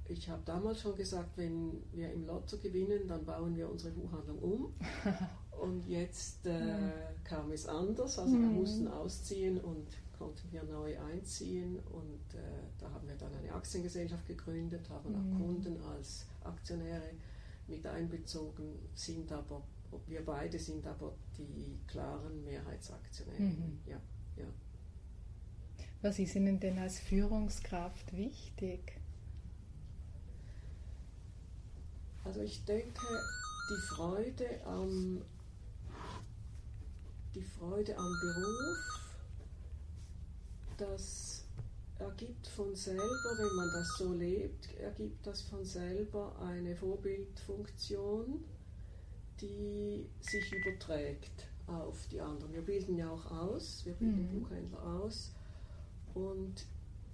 ich 0.07 0.29
habe 0.29 0.41
damals 0.45 0.81
schon 0.81 0.95
gesagt, 0.95 1.29
wenn 1.37 1.81
wir 1.93 2.11
im 2.11 2.25
Lotto 2.27 2.57
gewinnen, 2.57 3.07
dann 3.07 3.25
bauen 3.25 3.55
wir 3.55 3.69
unsere 3.69 3.91
Buchhandlung 3.93 4.37
um. 4.39 4.73
Und 5.65 5.87
jetzt 5.87 6.45
äh, 6.45 6.51
Mhm. 6.77 6.91
kam 7.23 7.51
es 7.51 7.65
anders, 7.67 8.19
also 8.19 8.33
wir 8.39 8.47
Mhm. 8.47 8.55
mussten 8.55 8.87
ausziehen 8.87 9.57
und 9.59 9.87
konnten 10.17 10.51
wir 10.51 10.63
neu 10.63 10.97
einziehen 10.99 11.79
und 11.91 12.35
äh, 12.35 12.63
da 12.79 12.89
haben 12.91 13.07
wir 13.07 13.15
dann 13.15 13.33
eine 13.35 13.51
Aktiengesellschaft 13.53 14.25
gegründet, 14.27 14.89
haben 14.89 15.09
Mhm. 15.09 15.15
auch 15.15 15.37
Kunden 15.37 15.81
als 15.81 16.25
Aktionäre 16.43 17.11
mit 17.67 17.85
einbezogen, 17.87 18.77
sind 18.93 19.31
aber, 19.31 19.63
wir 20.07 20.23
beide 20.23 20.59
sind 20.59 20.85
aber 20.87 21.13
die 21.37 21.79
klaren 21.87 22.43
Mehrheitsaktionäre. 22.43 23.41
Mhm. 23.41 23.79
Ja, 23.87 23.99
ja. 24.37 24.45
Was 26.01 26.19
ist 26.19 26.35
Ihnen 26.35 26.59
denn 26.59 26.77
als 26.77 26.99
Führungskraft 26.99 28.15
wichtig? 28.15 28.99
Also 32.23 32.41
ich 32.41 32.63
denke, 32.65 33.05
die 33.69 33.81
Freude 33.95 34.45
am, 34.65 35.21
die 37.35 37.43
Freude 37.43 37.97
am 37.97 38.11
Beruf, 38.21 38.77
das 40.77 41.45
ergibt 41.99 42.47
von 42.47 42.75
selber, 42.75 43.37
wenn 43.37 43.55
man 43.55 43.69
das 43.71 43.97
so 43.97 44.13
lebt, 44.13 44.73
ergibt 44.79 45.25
das 45.25 45.41
von 45.41 45.63
selber 45.63 46.37
eine 46.39 46.75
Vorbildfunktion, 46.75 48.43
die 49.39 50.09
sich 50.19 50.53
überträgt 50.53 51.47
auf 51.67 52.07
die 52.09 52.21
anderen. 52.21 52.53
Wir 52.53 52.61
bilden 52.61 52.97
ja 52.97 53.09
auch 53.09 53.31
aus, 53.31 53.85
wir 53.85 53.93
bilden 53.93 54.33
Mhm. 54.33 54.39
Buchhändler 54.39 54.83
aus 54.83 55.31
und 56.13 56.65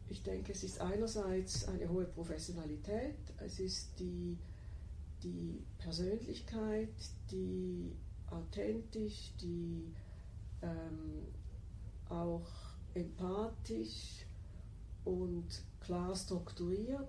ich 0.10 0.24
denke, 0.24 0.52
es 0.52 0.64
ist 0.64 0.82
einerseits 0.82 1.68
eine 1.68 1.90
hohe 1.90 2.06
Professionalität, 2.06 3.16
es 3.38 3.60
ist 3.60 4.00
die 4.00 4.38
die 5.24 5.62
Persönlichkeit, 5.78 6.90
die 7.32 7.92
authentisch, 8.30 9.34
die 9.42 9.94
ähm, 10.62 11.26
auch 12.10 12.48
empathisch 12.94 14.26
und 15.06 15.48
klar 15.80 16.16
strukturiert, 16.16 17.08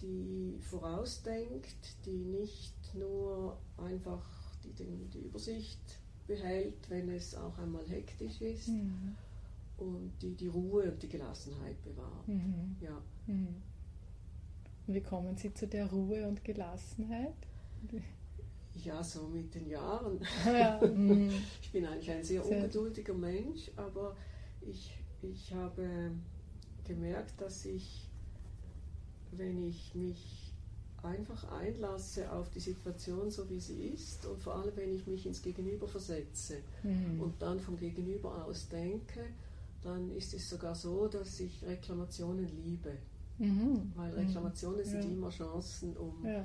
die 0.00 0.58
vorausdenkt, 0.60 2.04
die 2.04 2.24
nicht 2.24 2.94
nur 2.94 3.58
einfach 3.78 4.24
die, 4.64 4.72
den, 4.72 5.08
die 5.10 5.20
Übersicht 5.20 5.80
behält, 6.26 6.88
wenn 6.90 7.08
es 7.10 7.34
auch 7.34 7.56
einmal 7.58 7.86
hektisch 7.88 8.40
ist 8.40 8.68
Mhm. 8.68 9.16
und 9.78 10.12
die 10.20 10.34
die 10.34 10.48
Ruhe 10.48 10.90
und 10.90 11.02
die 11.02 11.08
Gelassenheit 11.08 11.80
bewahrt. 11.82 12.26
Mhm. 12.28 12.76
Ja. 12.80 13.00
Mhm. 13.26 13.62
Wie 14.88 15.00
kommen 15.00 15.36
Sie 15.36 15.52
zu 15.54 15.66
der 15.66 15.90
Ruhe 15.90 16.26
und 16.28 16.44
Gelassenheit? 16.44 17.34
Ja, 18.84 19.02
so 19.02 19.26
mit 19.28 19.54
den 19.54 19.68
Jahren. 19.68 20.20
ja. 20.46 20.80
mhm. 20.86 21.30
Ich 21.62 21.70
bin 21.72 21.86
eigentlich 21.86 22.10
ein 22.10 22.22
sehr 22.24 22.44
ungeduldiger 22.44 23.14
Mensch, 23.14 23.70
aber 23.76 24.16
ich, 24.60 24.96
ich 25.22 25.52
habe 25.52 26.10
gemerkt, 26.84 27.40
dass 27.40 27.64
ich, 27.64 28.08
wenn 29.32 29.62
ich 29.68 29.94
mich 29.94 30.52
einfach 31.02 31.50
einlasse 31.52 32.32
auf 32.32 32.50
die 32.50 32.60
Situation 32.60 33.30
so 33.30 33.48
wie 33.48 33.60
sie 33.60 33.88
ist 33.88 34.26
und 34.26 34.42
vor 34.42 34.56
allem 34.56 34.74
wenn 34.76 34.92
ich 34.92 35.06
mich 35.06 35.24
ins 35.26 35.40
Gegenüber 35.42 35.86
versetze 35.86 36.56
Mhm. 36.82 37.20
und 37.20 37.40
dann 37.42 37.60
vom 37.60 37.76
Gegenüber 37.76 38.44
aus 38.44 38.68
denke, 38.68 39.20
dann 39.82 40.10
ist 40.16 40.34
es 40.34 40.48
sogar 40.50 40.74
so, 40.74 41.06
dass 41.06 41.38
ich 41.38 41.62
Reklamationen 41.64 42.48
liebe. 42.64 42.92
Mhm. 43.38 43.92
Weil 43.94 44.12
Mhm. 44.12 44.18
Reklamationen 44.18 44.84
sind 44.84 45.04
Ja. 45.04 45.10
immer 45.10 45.30
Chancen, 45.30 45.96
um 45.96 46.24
Ja. 46.24 46.44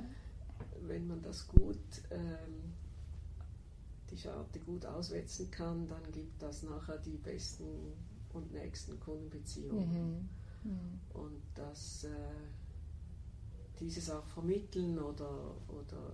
Wenn 0.87 1.07
man 1.07 1.21
das 1.21 1.47
gut, 1.47 1.77
ähm, 2.09 2.73
die 4.09 4.17
Scharte 4.17 4.59
gut 4.59 4.85
auswetzen 4.85 5.49
kann, 5.51 5.87
dann 5.87 6.03
gibt 6.11 6.41
das 6.41 6.63
nachher 6.63 6.97
die 6.97 7.17
besten 7.17 7.93
und 8.33 8.51
nächsten 8.51 8.99
Kundenbeziehungen. 8.99 10.29
Mhm. 10.63 10.71
Mhm. 10.71 10.99
Und 11.13 11.41
das, 11.55 12.03
äh, 12.03 12.09
dieses 13.79 14.09
auch 14.09 14.25
vermitteln 14.25 14.99
oder, 14.99 15.55
oder 15.67 16.13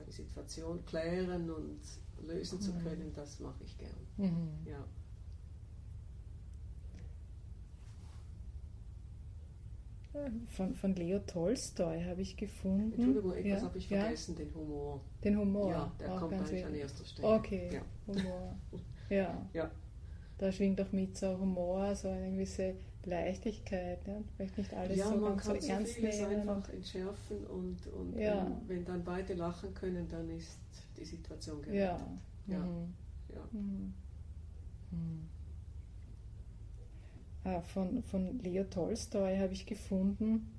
eine 0.00 0.12
Situation 0.12 0.84
klären 0.84 1.50
und 1.50 1.80
lösen 2.22 2.60
zu 2.60 2.72
Mhm. 2.72 2.82
können, 2.82 3.12
das 3.14 3.40
mache 3.40 3.64
ich 3.64 3.76
gern. 3.78 4.06
Mhm. 4.16 4.66
Ja. 4.66 4.84
Von, 10.48 10.74
von 10.74 10.94
Leo 10.94 11.18
Tolstoi 11.20 12.04
habe 12.04 12.20
ich 12.20 12.36
gefunden. 12.36 12.92
Entschuldigung, 12.92 13.32
etwas 13.32 13.44
ja, 13.60 13.62
habe 13.62 13.78
ich 13.78 13.88
ja, 13.90 14.00
vergessen, 14.00 14.36
den 14.36 14.54
Humor. 14.54 15.00
Den 15.24 15.38
Humor. 15.38 15.70
Ja, 15.70 15.92
der 15.98 16.12
auch 16.12 16.18
kommt 16.20 16.32
ganz 16.32 16.50
eigentlich 16.50 16.66
an 16.66 16.74
erster 16.74 17.04
Stelle. 17.04 17.28
Okay, 17.28 17.70
Ja. 17.72 17.80
Humor. 18.06 18.56
Ja. 19.08 19.46
Ja. 19.52 19.70
Da 20.38 20.50
schwingt 20.50 20.80
auch 20.80 20.90
mit 20.92 21.16
so 21.16 21.38
Humor, 21.38 21.94
so 21.94 22.08
eine 22.08 22.30
gewisse 22.32 22.74
Leichtigkeit. 23.04 24.06
Ja? 24.06 24.22
Vielleicht 24.36 24.58
nicht 24.58 24.72
alles 24.74 24.96
ja, 24.96 25.06
so 25.08 25.16
man 25.16 25.30
ganz 25.36 25.42
kann 25.46 25.60
so 25.60 25.68
ernst 25.68 25.92
vieles 25.94 26.20
nehmen. 26.20 26.48
einfach 26.48 26.68
entschärfen 26.72 27.46
und, 27.46 27.86
und 27.88 28.16
Ja. 28.18 28.46
wenn, 28.66 28.68
wenn 28.78 28.84
dann 28.84 29.04
beide 29.04 29.34
lachen 29.34 29.74
können, 29.74 30.08
dann 30.08 30.28
ist 30.30 30.58
die 30.96 31.04
Situation 31.04 31.60
gerettet. 31.62 31.80
Ja. 32.46 32.54
Ja. 32.54 32.58
Mhm. 32.64 32.94
Ja. 33.28 33.48
Mhm. 33.52 33.94
Mhm. 34.90 35.28
Ah, 37.44 37.60
von, 37.60 38.02
von 38.04 38.38
Leo 38.38 38.64
Tolstoi 38.64 39.36
habe 39.38 39.52
ich 39.52 39.66
gefunden, 39.66 40.52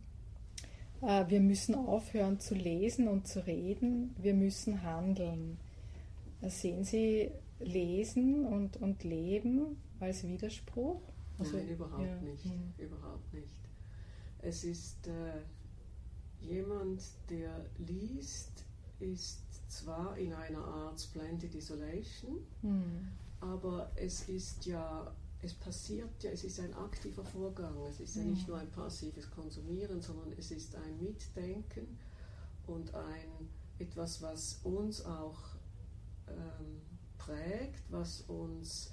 äh, 1.02 1.25
wir 1.30 1.40
müssen 1.40 1.75
aufhören 1.75 2.40
zu 2.40 2.56
lesen 2.56 3.08
und 3.08 3.28
zu 3.28 3.46
reden, 3.46 4.16
wir 4.18 4.34
müssen 4.34 4.84
handeln. 4.84 5.58
Sehen 6.42 6.84
Sie 6.84 7.32
Lesen 7.60 8.46
und, 8.46 8.78
und 8.78 9.04
Leben 9.04 9.78
als 10.00 10.28
Widerspruch? 10.28 11.02
Also, 11.40 11.58
Nein, 11.58 11.70
überhaupt 11.70 12.06
ja. 12.06 12.22
nicht. 12.22 12.46
Mhm. 12.46 12.74
Überhaupt 12.78 13.34
nicht. 13.34 13.60
Es 14.40 14.63
ist 14.63 15.08
äh, 15.08 15.42
jemand, 16.42 17.02
der 17.30 17.66
liest, 17.78 18.66
ist 19.00 19.42
zwar 19.70 20.18
in 20.18 20.34
einer 20.34 20.63
Art 20.63 21.00
Splendid 21.00 21.56
Isolation, 21.56 22.38
mhm. 22.62 23.08
aber 23.40 23.92
es 23.96 24.28
ist 24.30 24.66
ja, 24.66 25.12
es 25.44 25.54
passiert 25.54 26.24
ja, 26.24 26.32
es 26.32 26.44
ist 26.46 26.60
ein 26.60 26.74
aktiver 26.74 27.24
Vorgang. 27.26 27.76
Es 27.90 28.00
ist 28.00 28.16
ja 28.16 28.24
nicht 28.24 28.48
nur 28.48 28.58
ein 28.58 28.72
passives 28.72 29.30
Konsumieren, 29.30 30.02
sondern 30.02 30.32
es 30.38 30.52
ist 30.52 30.76
ein 30.76 31.04
Mitdenken 31.04 31.98
und 32.66 32.94
ein 32.96 33.50
etwas, 33.78 34.22
was 34.22 34.60
uns 34.64 35.04
auch 35.06 35.38
ähm, 36.30 36.82
prägt, 37.18 37.84
was 37.90 38.22
uns 38.22 38.92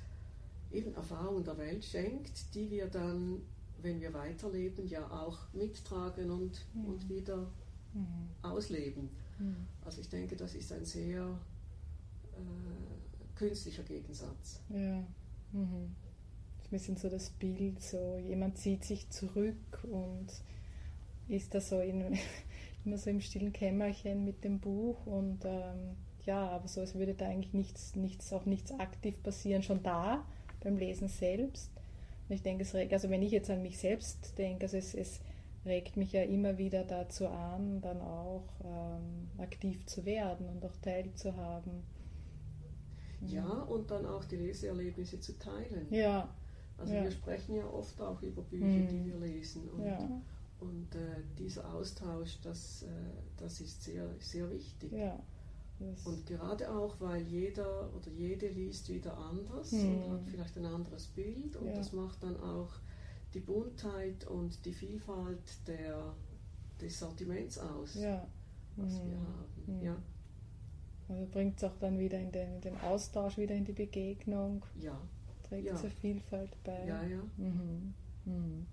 eben 0.72 0.92
Erfahrungen 0.94 1.44
der 1.44 1.56
Welt 1.56 1.84
schenkt, 1.84 2.54
die 2.54 2.68
wir 2.70 2.88
dann, 2.88 3.42
wenn 3.80 4.00
wir 4.00 4.12
weiterleben, 4.12 4.88
ja 4.88 5.08
auch 5.08 5.38
mittragen 5.52 6.30
und, 6.30 6.66
mhm. 6.74 6.84
und 6.84 7.08
wieder 7.08 7.48
mhm. 7.94 8.28
ausleben. 8.42 9.08
Mhm. 9.38 9.66
Also 9.84 10.00
ich 10.00 10.08
denke, 10.08 10.36
das 10.36 10.54
ist 10.54 10.72
ein 10.72 10.84
sehr 10.84 11.22
äh, 12.32 13.38
künstlicher 13.38 13.84
Gegensatz. 13.84 14.60
Ja. 14.68 15.04
Ein 16.70 16.78
bisschen 16.78 16.96
so 16.96 17.08
das 17.08 17.30
Bild, 17.30 17.82
so 17.82 18.16
jemand 18.18 18.56
zieht 18.56 18.84
sich 18.84 19.10
zurück 19.10 19.84
und 19.90 20.28
ist 21.26 21.54
da 21.54 21.60
so 21.60 21.80
in, 21.80 22.16
immer 22.84 22.96
so 22.96 23.10
im 23.10 23.20
stillen 23.20 23.52
Kämmerchen 23.52 24.24
mit 24.24 24.44
dem 24.44 24.60
Buch 24.60 25.04
und 25.04 25.44
ähm, 25.44 25.96
ja, 26.26 26.48
aber 26.48 26.68
so, 26.68 26.80
es 26.80 26.94
würde 26.94 27.14
da 27.14 27.26
eigentlich 27.26 27.54
nichts, 27.54 27.96
nichts, 27.96 28.32
auch 28.32 28.46
nichts 28.46 28.70
aktiv 28.72 29.20
passieren, 29.22 29.62
schon 29.62 29.82
da 29.82 30.24
beim 30.62 30.76
Lesen 30.76 31.08
selbst. 31.08 31.70
Und 32.28 32.34
ich 32.34 32.42
denke, 32.42 32.62
es 32.62 32.74
regt, 32.74 32.92
also 32.92 33.10
wenn 33.10 33.22
ich 33.22 33.32
jetzt 33.32 33.50
an 33.50 33.62
mich 33.62 33.78
selbst 33.78 34.38
denke, 34.38 34.66
also 34.66 34.76
es, 34.76 34.94
es 34.94 35.20
regt 35.64 35.96
mich 35.96 36.12
ja 36.12 36.22
immer 36.22 36.58
wieder 36.58 36.84
dazu 36.84 37.26
an, 37.26 37.80
dann 37.80 38.00
auch 38.00 38.44
ähm, 38.64 39.28
aktiv 39.38 39.84
zu 39.86 40.04
werden 40.04 40.48
und 40.48 40.64
auch 40.64 40.76
teilzuhaben. 40.82 41.82
Ja, 43.26 43.48
und 43.48 43.90
dann 43.90 44.06
auch 44.06 44.24
die 44.24 44.36
Leseerlebnisse 44.36 45.20
zu 45.20 45.38
teilen. 45.38 45.86
Ja. 45.90 46.34
Also 46.80 46.94
ja. 46.94 47.04
wir 47.04 47.10
sprechen 47.10 47.56
ja 47.56 47.66
oft 47.66 48.00
auch 48.00 48.20
über 48.22 48.42
Bücher, 48.42 48.64
mhm. 48.64 48.88
die 48.88 49.04
wir 49.04 49.18
lesen. 49.18 49.68
Und, 49.68 49.84
ja. 49.84 50.22
und 50.60 50.94
äh, 50.94 51.22
dieser 51.38 51.72
Austausch, 51.72 52.40
das, 52.42 52.82
äh, 52.82 52.86
das 53.36 53.60
ist 53.60 53.82
sehr, 53.82 54.08
sehr 54.18 54.50
wichtig. 54.50 54.92
Ja. 54.92 55.18
Und 56.04 56.26
gerade 56.26 56.70
auch, 56.70 57.00
weil 57.00 57.22
jeder 57.22 57.88
oder 57.94 58.10
jede 58.10 58.48
liest 58.48 58.90
wieder 58.90 59.16
anders 59.16 59.72
mhm. 59.72 59.94
und 59.94 60.10
hat 60.10 60.20
vielleicht 60.26 60.56
ein 60.58 60.66
anderes 60.66 61.06
Bild 61.06 61.56
und 61.56 61.74
das 61.74 61.92
macht 61.92 62.22
dann 62.22 62.38
auch 62.38 62.70
die 63.32 63.40
Buntheit 63.40 64.26
und 64.26 64.62
die 64.66 64.74
Vielfalt 64.74 65.66
der, 65.66 66.14
des 66.82 66.98
Sortiments 66.98 67.58
aus, 67.58 67.96
was 68.76 68.92
mhm. 68.92 69.10
wir 69.10 69.16
haben. 69.16 69.78
Mhm. 69.78 69.82
Ja. 69.82 69.96
Also 71.08 71.26
bringt 71.32 71.56
es 71.56 71.64
auch 71.64 71.76
dann 71.78 71.98
wieder 71.98 72.18
in 72.18 72.30
den, 72.30 72.56
in 72.56 72.60
den, 72.60 72.80
Austausch, 72.80 73.36
wieder 73.36 73.54
in 73.54 73.64
die 73.64 73.72
Begegnung. 73.72 74.64
Ja. 74.78 75.00
Trägt 75.50 75.66
ja. 75.66 75.74
zur 75.76 75.90
Vielfalt 75.90 76.50
bei. 76.62 76.86
Ja, 76.86 77.02
ja. 77.02 77.22
Mhm. 77.36 77.92
Mhm. 78.24 78.66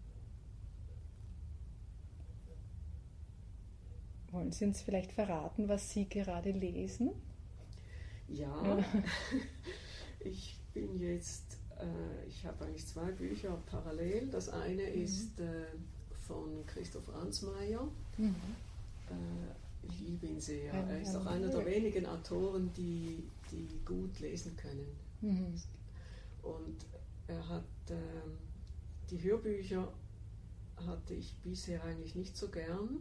Wollen 4.32 4.52
Sie 4.52 4.66
uns 4.66 4.82
vielleicht 4.82 5.12
verraten, 5.12 5.68
was 5.68 5.90
Sie 5.90 6.08
gerade 6.08 6.52
lesen? 6.52 7.10
Ja, 8.28 8.78
ich 10.20 10.60
bin 10.76 11.00
jetzt, 11.00 11.58
äh, 11.80 12.28
ich 12.28 12.46
habe 12.46 12.66
eigentlich 12.66 12.86
zwei 12.86 13.12
Bücher 13.12 13.58
parallel. 13.66 14.28
Das 14.28 14.50
eine 14.50 14.84
mhm. 14.84 15.02
ist 15.02 15.40
äh, 15.40 15.66
von 16.28 16.64
Christoph 16.68 17.10
Ansmeier. 17.10 17.88
Mhm. 18.20 18.36
Äh, 19.10 19.88
ich 19.88 20.00
liebe 20.02 20.28
ihn 20.28 20.40
sehr. 20.40 20.74
Er 20.74 21.02
ist 21.02 21.16
auch 21.16 21.26
einer 21.26 21.48
der 21.48 21.66
wenigen 21.66 22.06
Autoren, 22.06 22.72
die, 22.78 23.24
die 23.52 23.68
gut 23.84 24.20
lesen 24.20 24.56
können. 24.56 24.86
Mhm. 25.22 25.56
Und 26.56 26.86
er 27.28 27.48
hat 27.50 27.66
ähm, 27.90 28.38
die 29.10 29.22
Hörbücher 29.22 29.92
hatte 30.86 31.14
ich 31.14 31.36
bisher 31.44 31.84
eigentlich 31.84 32.16
nicht 32.16 32.38
so 32.38 32.50
gern 32.50 33.00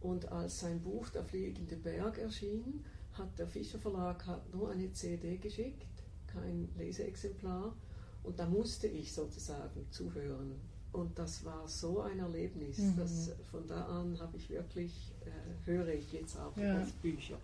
und 0.00 0.30
als 0.30 0.60
sein 0.60 0.80
Buch 0.80 1.08
Der 1.08 1.24
fliegende 1.24 1.76
Berg 1.76 2.18
erschien, 2.18 2.84
hat 3.12 3.38
der 3.38 3.48
Fischer 3.48 3.78
Verlag 3.78 4.24
hat 4.26 4.54
nur 4.54 4.70
eine 4.70 4.92
CD 4.92 5.38
geschickt, 5.38 5.86
kein 6.26 6.68
Leseexemplar. 6.76 7.74
Und 8.22 8.38
da 8.38 8.46
musste 8.46 8.86
ich 8.86 9.12
sozusagen 9.12 9.86
zuhören. 9.90 10.54
Und 10.92 11.18
das 11.18 11.44
war 11.44 11.66
so 11.66 12.00
ein 12.02 12.18
Erlebnis. 12.18 12.78
Mhm. 12.78 12.96
Dass 12.96 13.32
von 13.50 13.66
da 13.66 13.86
an 13.86 14.18
habe 14.20 14.36
ich 14.36 14.48
wirklich, 14.50 15.12
äh, 15.24 15.66
höre 15.66 15.88
ich 15.88 16.12
jetzt 16.12 16.38
auch 16.38 16.56
ja. 16.56 16.86
Bücher. 17.02 17.38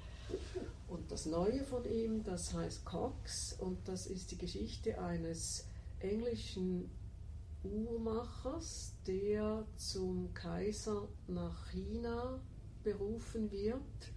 Und 0.88 1.10
das 1.10 1.26
Neue 1.26 1.64
von 1.64 1.84
ihm, 1.84 2.22
das 2.22 2.54
heißt 2.54 2.84
Cox 2.84 3.54
und 3.58 3.78
das 3.88 4.06
ist 4.06 4.30
die 4.30 4.38
Geschichte 4.38 5.00
eines 5.00 5.66
englischen 6.00 6.90
Uhrmachers, 7.64 8.92
der 9.06 9.66
zum 9.76 10.32
Kaiser 10.34 11.08
nach 11.26 11.70
China 11.70 12.40
berufen 12.82 13.50
wird, 13.50 14.12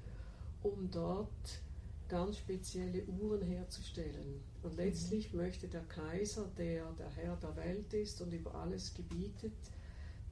um 0.61 0.91
dort 0.91 1.61
ganz 2.09 2.37
spezielle 2.37 3.05
Uhren 3.05 3.41
herzustellen. 3.41 4.41
Und 4.63 4.73
mhm. 4.73 4.79
letztlich 4.79 5.31
mhm. 5.31 5.39
möchte 5.39 5.67
der 5.67 5.83
Kaiser, 5.83 6.49
der 6.57 6.91
der 6.93 7.09
Herr 7.11 7.37
der 7.37 7.55
Welt 7.55 7.93
ist 7.93 8.21
und 8.21 8.33
über 8.33 8.53
alles 8.55 8.93
gebietet, 8.93 9.53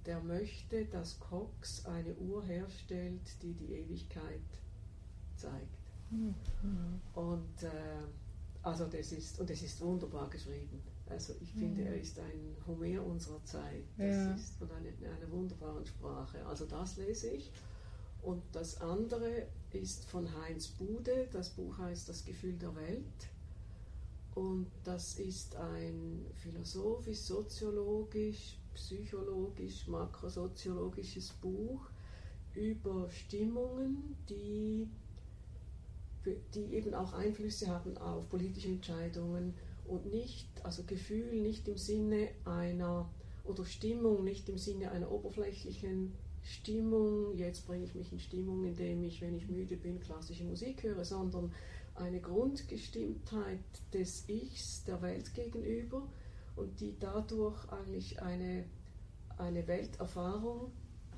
der 0.05 0.21
möchte, 0.21 0.85
dass 0.85 1.19
Cox 1.19 1.85
eine 1.85 2.13
Uhr 2.15 2.43
herstellt, 2.43 3.41
die 3.41 3.53
die 3.53 3.73
Ewigkeit 3.73 4.41
zeigt. 5.37 5.77
Mhm. 6.11 6.35
Und 7.13 7.63
äh, 7.63 8.03
also 8.61 8.85
das 8.85 9.11
ist 9.11 9.39
und 9.39 9.49
es 9.49 9.61
ist 9.61 9.81
wunderbar 9.81 10.29
geschrieben. 10.29 10.81
Also 11.07 11.33
ich 11.39 11.51
finde, 11.53 11.81
mhm. 11.81 11.87
er 11.87 12.01
ist 12.01 12.17
ein 12.19 12.55
Homer 12.65 13.05
unserer 13.05 13.43
Zeit. 13.43 13.83
Das 13.97 14.15
ja. 14.15 14.33
ist 14.33 14.55
von 14.55 14.69
einer, 14.71 14.89
einer 14.89 15.31
wunderbaren 15.31 15.85
Sprache. 15.85 16.45
Also 16.45 16.65
das 16.65 16.97
lese 16.97 17.29
ich. 17.29 17.51
Und 18.23 18.41
das 18.53 18.81
andere 18.81 19.45
ist 19.71 20.05
von 20.05 20.27
Heinz 20.41 20.67
Bude. 20.67 21.27
Das 21.31 21.51
Buch 21.51 21.77
heißt 21.77 22.09
Das 22.09 22.25
Gefühl 22.25 22.57
der 22.57 22.75
Welt. 22.75 23.29
Und 24.33 24.67
das 24.83 25.17
ist 25.17 25.55
ein 25.55 26.25
philosophisch, 26.33 27.19
soziologisch, 27.19 28.57
psychologisch, 28.73 29.87
makrosoziologisches 29.87 31.29
Buch 31.33 31.89
über 32.53 33.09
Stimmungen, 33.09 34.17
die, 34.27 34.89
die 36.53 36.73
eben 36.73 36.93
auch 36.93 37.13
Einflüsse 37.13 37.67
haben 37.67 37.97
auf 37.97 38.29
politische 38.29 38.69
Entscheidungen 38.69 39.53
und 39.87 40.05
nicht, 40.07 40.47
also 40.63 40.83
Gefühl 40.83 41.41
nicht 41.41 41.67
im 41.67 41.77
Sinne 41.77 42.29
einer, 42.45 43.09
oder 43.43 43.65
Stimmung 43.65 44.23
nicht 44.23 44.49
im 44.49 44.57
Sinne 44.57 44.91
einer 44.91 45.11
oberflächlichen 45.11 46.13
Stimmung, 46.41 47.35
jetzt 47.37 47.65
bringe 47.65 47.85
ich 47.85 47.95
mich 47.95 48.11
in 48.11 48.19
Stimmung, 48.19 48.65
indem 48.65 49.03
ich, 49.03 49.21
wenn 49.21 49.35
ich 49.35 49.47
müde 49.47 49.77
bin, 49.77 49.99
klassische 49.99 50.43
Musik 50.43 50.83
höre, 50.83 51.03
sondern 51.03 51.51
eine 51.95 52.19
Grundgestimmtheit 52.19 53.59
des 53.93 54.27
Ichs 54.27 54.83
der 54.83 55.01
Welt 55.01 55.33
gegenüber 55.33 56.07
und 56.55 56.79
die 56.79 56.95
dadurch 56.99 57.67
eigentlich 57.69 58.21
eine, 58.21 58.65
eine 59.37 59.67
Welterfahrung 59.67 60.71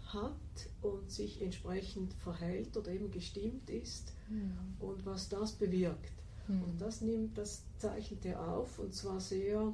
hat 0.06 0.70
und 0.82 1.12
sich 1.12 1.42
entsprechend 1.42 2.14
verhält 2.14 2.78
oder 2.78 2.92
eben 2.92 3.12
gestimmt 3.12 3.70
ist. 3.70 4.14
Und 4.80 5.06
was 5.06 5.30
das 5.30 5.54
bewirkt. 5.54 6.12
Mhm. 6.48 6.64
Und 6.64 6.82
das 6.82 7.02
nimmt, 7.02 7.38
das 7.38 7.64
zeichnet 7.78 8.26
er 8.26 8.42
auf 8.48 8.80
und 8.80 8.94
zwar 8.94 9.20
sehr 9.20 9.74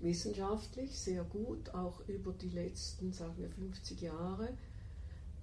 wissenschaftlich, 0.00 0.98
sehr 0.98 1.24
gut, 1.24 1.70
auch 1.74 2.00
über 2.08 2.32
die 2.32 2.50
letzten, 2.50 3.12
sagen 3.12 3.34
wir, 3.38 3.48
50 3.48 4.00
Jahre. 4.00 4.48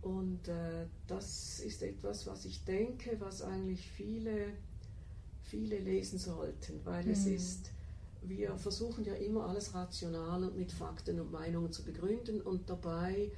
Und 0.01 0.47
äh, 0.47 0.87
das 1.07 1.59
ist 1.59 1.83
etwas, 1.83 2.25
was 2.27 2.45
ich 2.45 2.63
denke, 2.63 3.17
was 3.19 3.43
eigentlich 3.43 3.87
viele, 3.91 4.47
viele 5.43 5.77
lesen 5.77 6.17
sollten, 6.17 6.79
weil 6.83 7.05
mhm. 7.05 7.11
es 7.11 7.25
ist, 7.25 7.71
wir 8.23 8.57
versuchen 8.57 9.05
ja 9.05 9.13
immer 9.13 9.47
alles 9.47 9.73
rational 9.73 10.43
und 10.43 10.57
mit 10.57 10.71
Fakten 10.71 11.19
und 11.19 11.31
Meinungen 11.31 11.71
zu 11.71 11.83
begründen 11.83 12.41
und 12.41 12.69
dabei 12.69 13.31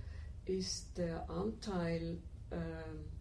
ist 0.46 0.98
der 0.98 1.30
Anteil 1.30 2.18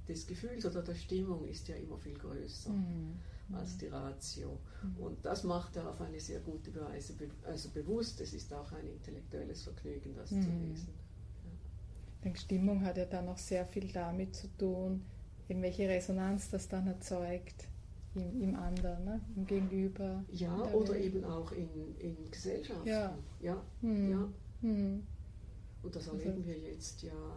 des 0.08 0.26
Gefühls 0.26 0.64
oder 0.66 0.82
der 0.82 0.94
Stimmung 0.94 1.46
ist 1.46 1.68
ja 1.68 1.76
immer 1.76 1.98
viel 1.98 2.18
größer. 2.18 2.70
Mhm 2.70 3.18
als 3.52 3.76
die 3.78 3.86
Ratio. 3.86 4.58
Mhm. 4.82 5.04
Und 5.04 5.24
das 5.24 5.44
macht 5.44 5.76
er 5.76 5.88
auf 5.88 6.00
eine 6.00 6.20
sehr 6.20 6.40
gute 6.40 6.74
Weise 6.74 7.14
also 7.44 7.70
bewusst. 7.70 8.20
Es 8.20 8.32
ist 8.32 8.52
auch 8.52 8.72
ein 8.72 8.86
intellektuelles 8.86 9.62
Vergnügen, 9.62 10.14
das 10.16 10.30
mhm. 10.30 10.42
zu 10.42 10.50
lesen. 10.50 10.88
denke, 12.24 12.38
Stimmung 12.38 12.84
hat 12.84 12.96
ja 12.96 13.04
dann 13.04 13.28
auch 13.28 13.38
sehr 13.38 13.66
viel 13.66 13.88
damit 13.92 14.36
zu 14.36 14.48
tun, 14.56 15.02
in 15.48 15.62
welche 15.62 15.88
Resonanz 15.88 16.50
das 16.50 16.68
dann 16.68 16.86
erzeugt 16.86 17.68
im, 18.14 18.42
im 18.42 18.54
anderen, 18.54 19.04
ne? 19.04 19.20
im 19.36 19.46
Gegenüber. 19.46 20.24
Ja, 20.30 20.56
oder 20.72 20.94
Welt. 20.94 21.04
eben 21.04 21.24
auch 21.24 21.50
in, 21.52 21.68
in 21.98 22.30
Gesellschaften. 22.30 22.88
Ja. 22.88 23.16
Ja. 23.40 23.62
Hm. 23.80 24.10
ja. 24.10 24.28
Hm. 24.60 25.06
Und 25.82 25.96
das 25.96 26.06
erleben 26.06 26.30
also, 26.30 26.46
wir 26.46 26.58
jetzt 26.58 27.02
ja 27.02 27.36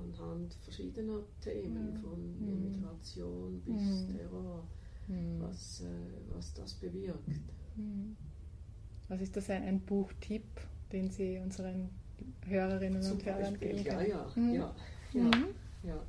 anhand 0.00 0.54
verschiedener 0.54 1.20
Themen, 1.40 1.94
Ja. 1.94 2.00
von 2.00 2.38
Mhm. 2.40 2.48
Immigration 2.48 3.60
bis 3.62 3.82
Mhm. 4.08 4.16
Terror, 4.16 4.66
was, 5.38 5.80
äh, 5.82 5.86
was 6.34 6.54
das 6.54 6.74
bewirkt. 6.74 7.40
Was 9.08 9.20
ist 9.20 9.36
das 9.36 9.50
ein, 9.50 9.62
ein 9.64 9.80
Buchtipp, 9.80 10.44
den 10.92 11.10
Sie 11.10 11.38
unseren 11.38 11.90
Hörerinnen 12.46 13.02
Zum 13.02 13.12
und 13.18 13.24
Hörern 13.26 13.52
Beispiel, 13.52 13.68
geben 13.82 13.84
ja, 13.84 13.94
können? 13.96 14.08
ja, 14.10 14.26
Mhm. 14.36 14.54
ja, 14.54 14.74
ja, 15.12 15.22
Mhm. 15.24 15.54
ja. 15.82 16.02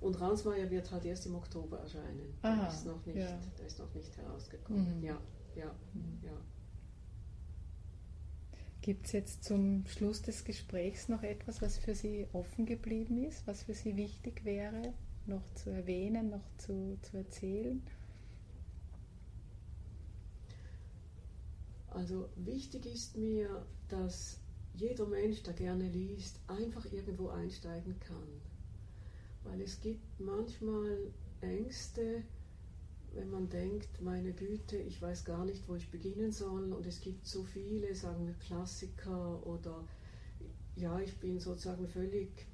Und 0.00 0.20
Ransmayr 0.20 0.68
wird 0.70 0.90
halt 0.90 1.04
erst 1.04 1.26
im 1.26 1.34
Oktober 1.36 1.78
erscheinen. 1.78 2.34
Aha, 2.42 2.62
der, 2.62 2.68
ist 2.68 2.86
noch 2.86 3.06
nicht, 3.06 3.16
ja. 3.18 3.38
der 3.58 3.66
ist 3.66 3.78
noch 3.78 3.94
nicht 3.94 4.16
herausgekommen. 4.16 4.98
Mhm. 4.98 5.04
Ja, 5.04 5.20
ja, 5.54 5.66
Mhm. 5.94 6.18
ja. 6.22 6.32
Gibt 8.82 9.06
es 9.06 9.12
jetzt 9.12 9.44
zum 9.44 9.86
Schluss 9.86 10.22
des 10.22 10.42
Gesprächs 10.42 11.08
noch 11.08 11.22
etwas, 11.22 11.62
was 11.62 11.78
für 11.78 11.94
Sie 11.94 12.26
offen 12.32 12.66
geblieben 12.66 13.16
ist, 13.22 13.46
was 13.46 13.62
für 13.62 13.74
Sie 13.74 13.96
wichtig 13.96 14.44
wäre, 14.44 14.92
noch 15.24 15.48
zu 15.54 15.70
erwähnen, 15.70 16.30
noch 16.30 16.44
zu, 16.58 16.98
zu 17.00 17.16
erzählen? 17.18 17.80
Also 21.90 22.28
wichtig 22.34 22.86
ist 22.86 23.16
mir, 23.16 23.64
dass 23.88 24.40
jeder 24.74 25.06
Mensch, 25.06 25.44
der 25.44 25.54
gerne 25.54 25.88
liest, 25.88 26.40
einfach 26.48 26.84
irgendwo 26.90 27.28
einsteigen 27.28 28.00
kann. 28.00 28.40
Weil 29.44 29.60
es 29.60 29.80
gibt 29.80 30.18
manchmal 30.18 31.12
Ängste, 31.40 32.24
wenn 33.14 33.30
man 33.30 33.48
denkt, 33.48 34.00
meine 34.00 34.32
Güte, 34.32 34.76
ich 34.76 35.00
weiß 35.00 35.24
gar 35.24 35.44
nicht, 35.44 35.68
wo 35.68 35.74
ich 35.74 35.90
beginnen 35.90 36.32
soll 36.32 36.72
und 36.72 36.86
es 36.86 37.00
gibt 37.00 37.26
so 37.26 37.44
viele, 37.44 37.94
sagen 37.94 38.26
wir 38.26 38.34
Klassiker 38.34 39.46
oder 39.46 39.84
ja, 40.76 40.98
ich 41.00 41.18
bin 41.18 41.38
sozusagen 41.38 41.86
völlig 41.86 42.46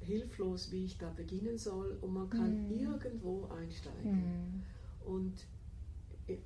hilflos, 0.00 0.72
wie 0.72 0.86
ich 0.86 0.96
da 0.96 1.10
beginnen 1.10 1.58
soll 1.58 1.98
und 2.00 2.14
man 2.14 2.30
kann 2.30 2.68
Mhm. 2.68 2.78
irgendwo 2.78 3.44
einsteigen. 3.48 4.12
Mhm. 4.12 4.62
Und 5.04 5.46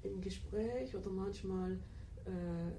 im 0.02 0.20
Gespräch 0.20 0.96
oder 0.96 1.10
manchmal, 1.10 1.72
äh, 2.24 2.72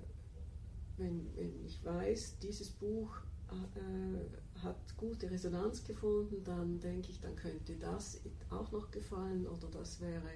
wenn, 0.97 1.27
wenn 1.35 1.65
ich 1.65 1.83
weiß, 1.83 2.39
dieses 2.39 2.71
Buch 2.71 3.15
äh, 3.51 4.37
hat 4.65 4.97
gute 4.97 5.29
Resonanz 5.31 5.83
gefunden, 5.83 6.43
dann 6.43 6.79
denke 6.81 7.11
ich, 7.11 7.21
dann 7.21 7.35
könnte 7.35 7.75
das 7.77 8.19
auch 8.49 8.71
noch 8.71 8.91
gefallen 8.91 9.47
oder 9.47 9.67
das 9.71 10.01
wäre, 10.01 10.29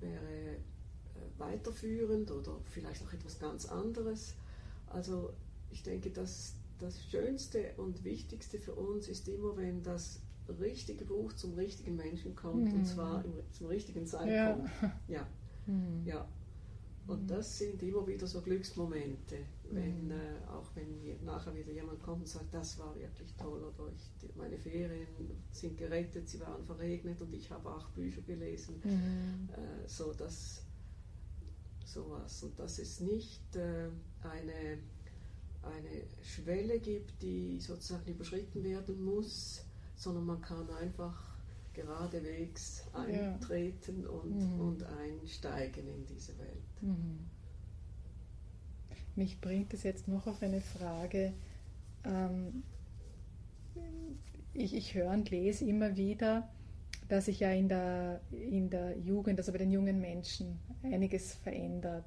wäre 0.00 0.54
äh, 0.56 0.58
weiterführend 1.38 2.30
oder 2.32 2.58
vielleicht 2.64 3.02
auch 3.04 3.12
etwas 3.12 3.38
ganz 3.38 3.66
anderes. 3.66 4.34
Also 4.86 5.32
ich 5.70 5.82
denke, 5.82 6.10
dass 6.10 6.54
das 6.78 7.04
Schönste 7.04 7.74
und 7.76 8.02
Wichtigste 8.04 8.58
für 8.58 8.74
uns 8.74 9.06
ist 9.08 9.28
immer, 9.28 9.56
wenn 9.56 9.82
das 9.82 10.20
richtige 10.58 11.04
Buch 11.04 11.32
zum 11.34 11.54
richtigen 11.54 11.94
Menschen 11.96 12.34
kommt 12.34 12.72
Mhm. 12.72 12.78
und 12.80 12.84
zwar 12.86 13.24
im, 13.24 13.34
zum 13.52 13.66
richtigen 13.68 14.06
Zeitpunkt. 14.06 14.68
Ja, 15.08 15.26
Mhm. 15.66 16.06
ja. 16.06 16.26
Und 17.06 17.28
das 17.28 17.58
sind 17.58 17.82
immer 17.82 18.06
wieder 18.06 18.26
so 18.26 18.40
Glücksmomente, 18.40 19.36
wenn 19.70 20.04
Mhm. 20.06 20.10
äh, 20.12 20.48
auch 20.48 20.70
wenn 20.76 21.24
nachher 21.24 21.54
wieder 21.54 21.72
jemand 21.72 22.00
kommt 22.02 22.20
und 22.20 22.28
sagt, 22.28 22.52
das 22.54 22.78
war 22.78 22.94
wirklich 22.96 23.34
toll 23.34 23.62
oder 23.64 23.90
ich, 23.92 24.36
meine 24.36 24.58
Ferien 24.58 25.08
sind 25.50 25.76
gerettet, 25.76 26.28
sie 26.28 26.40
waren 26.40 26.64
verregnet 26.64 27.20
und 27.20 27.32
ich 27.34 27.50
habe 27.50 27.68
acht 27.70 27.92
Bücher 27.94 28.22
gelesen, 28.22 28.80
Mhm. 28.84 29.48
äh, 29.52 29.88
so 29.88 30.12
dass 30.12 30.62
sowas 31.84 32.42
und 32.44 32.58
dass 32.58 32.78
es 32.78 33.00
nicht 33.00 33.56
äh, 33.56 33.88
eine 34.22 34.78
eine 35.62 36.04
Schwelle 36.22 36.78
gibt, 36.80 37.20
die 37.20 37.60
sozusagen 37.60 38.10
überschritten 38.10 38.64
werden 38.64 39.02
muss, 39.04 39.62
sondern 39.94 40.24
man 40.24 40.40
kann 40.40 40.70
einfach 40.70 41.36
geradewegs 41.74 42.84
Ja. 42.94 43.00
eintreten 43.00 44.06
und, 44.06 44.30
Mhm. 44.54 44.60
und 44.60 44.82
einsteigen 44.84 45.86
in 45.86 46.06
diese 46.06 46.38
Welt. 46.38 46.62
Mhm. 46.80 47.26
Mich 49.16 49.40
bringt 49.40 49.74
es 49.74 49.82
jetzt 49.82 50.08
noch 50.08 50.26
auf 50.26 50.42
eine 50.42 50.60
Frage. 50.60 51.32
Ähm, 52.04 52.62
ich, 54.54 54.74
ich 54.74 54.94
höre 54.94 55.10
und 55.10 55.30
lese 55.30 55.64
immer 55.64 55.96
wieder, 55.96 56.48
dass 57.08 57.26
sich 57.26 57.40
ja 57.40 57.50
in 57.50 57.68
der, 57.68 58.20
in 58.30 58.70
der 58.70 58.96
Jugend, 58.98 59.38
also 59.38 59.52
bei 59.52 59.58
den 59.58 59.70
jungen 59.70 60.00
Menschen, 60.00 60.58
einiges 60.82 61.34
verändert 61.34 62.06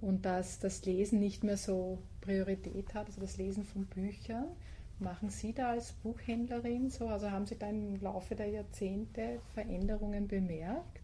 und 0.00 0.24
dass 0.24 0.58
das 0.58 0.84
Lesen 0.84 1.18
nicht 1.18 1.44
mehr 1.44 1.56
so 1.56 1.98
Priorität 2.20 2.94
hat, 2.94 3.06
also 3.06 3.20
das 3.20 3.36
Lesen 3.38 3.64
von 3.64 3.86
Büchern. 3.86 4.48
Machen 5.00 5.30
Sie 5.30 5.52
da 5.52 5.70
als 5.70 5.92
Buchhändlerin 5.92 6.90
so, 6.90 7.08
also 7.08 7.30
haben 7.30 7.46
Sie 7.46 7.58
da 7.58 7.68
im 7.68 7.96
Laufe 8.00 8.34
der 8.34 8.48
Jahrzehnte 8.48 9.40
Veränderungen 9.54 10.28
bemerkt? 10.28 11.03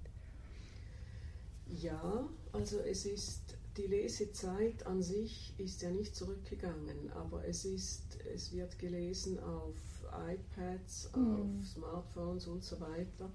Ja, 1.71 2.29
also 2.53 2.79
es 2.81 3.07
ist 3.07 3.57
die 3.77 3.87
Lesezeit 3.87 4.85
an 4.87 5.03
sich 5.03 5.55
ist 5.59 5.81
ja 5.83 5.91
nicht 5.91 6.15
zurückgegangen, 6.17 7.11
aber 7.13 7.45
es 7.47 7.65
ist 7.65 8.19
es 8.35 8.53
wird 8.53 8.79
gelesen 8.79 9.39
auf 9.41 9.77
iPads, 10.13 11.11
Mhm. 11.15 11.35
auf 11.35 11.67
Smartphones 11.67 12.47
und 12.49 12.65
so 12.65 12.81
weiter. 12.81 13.31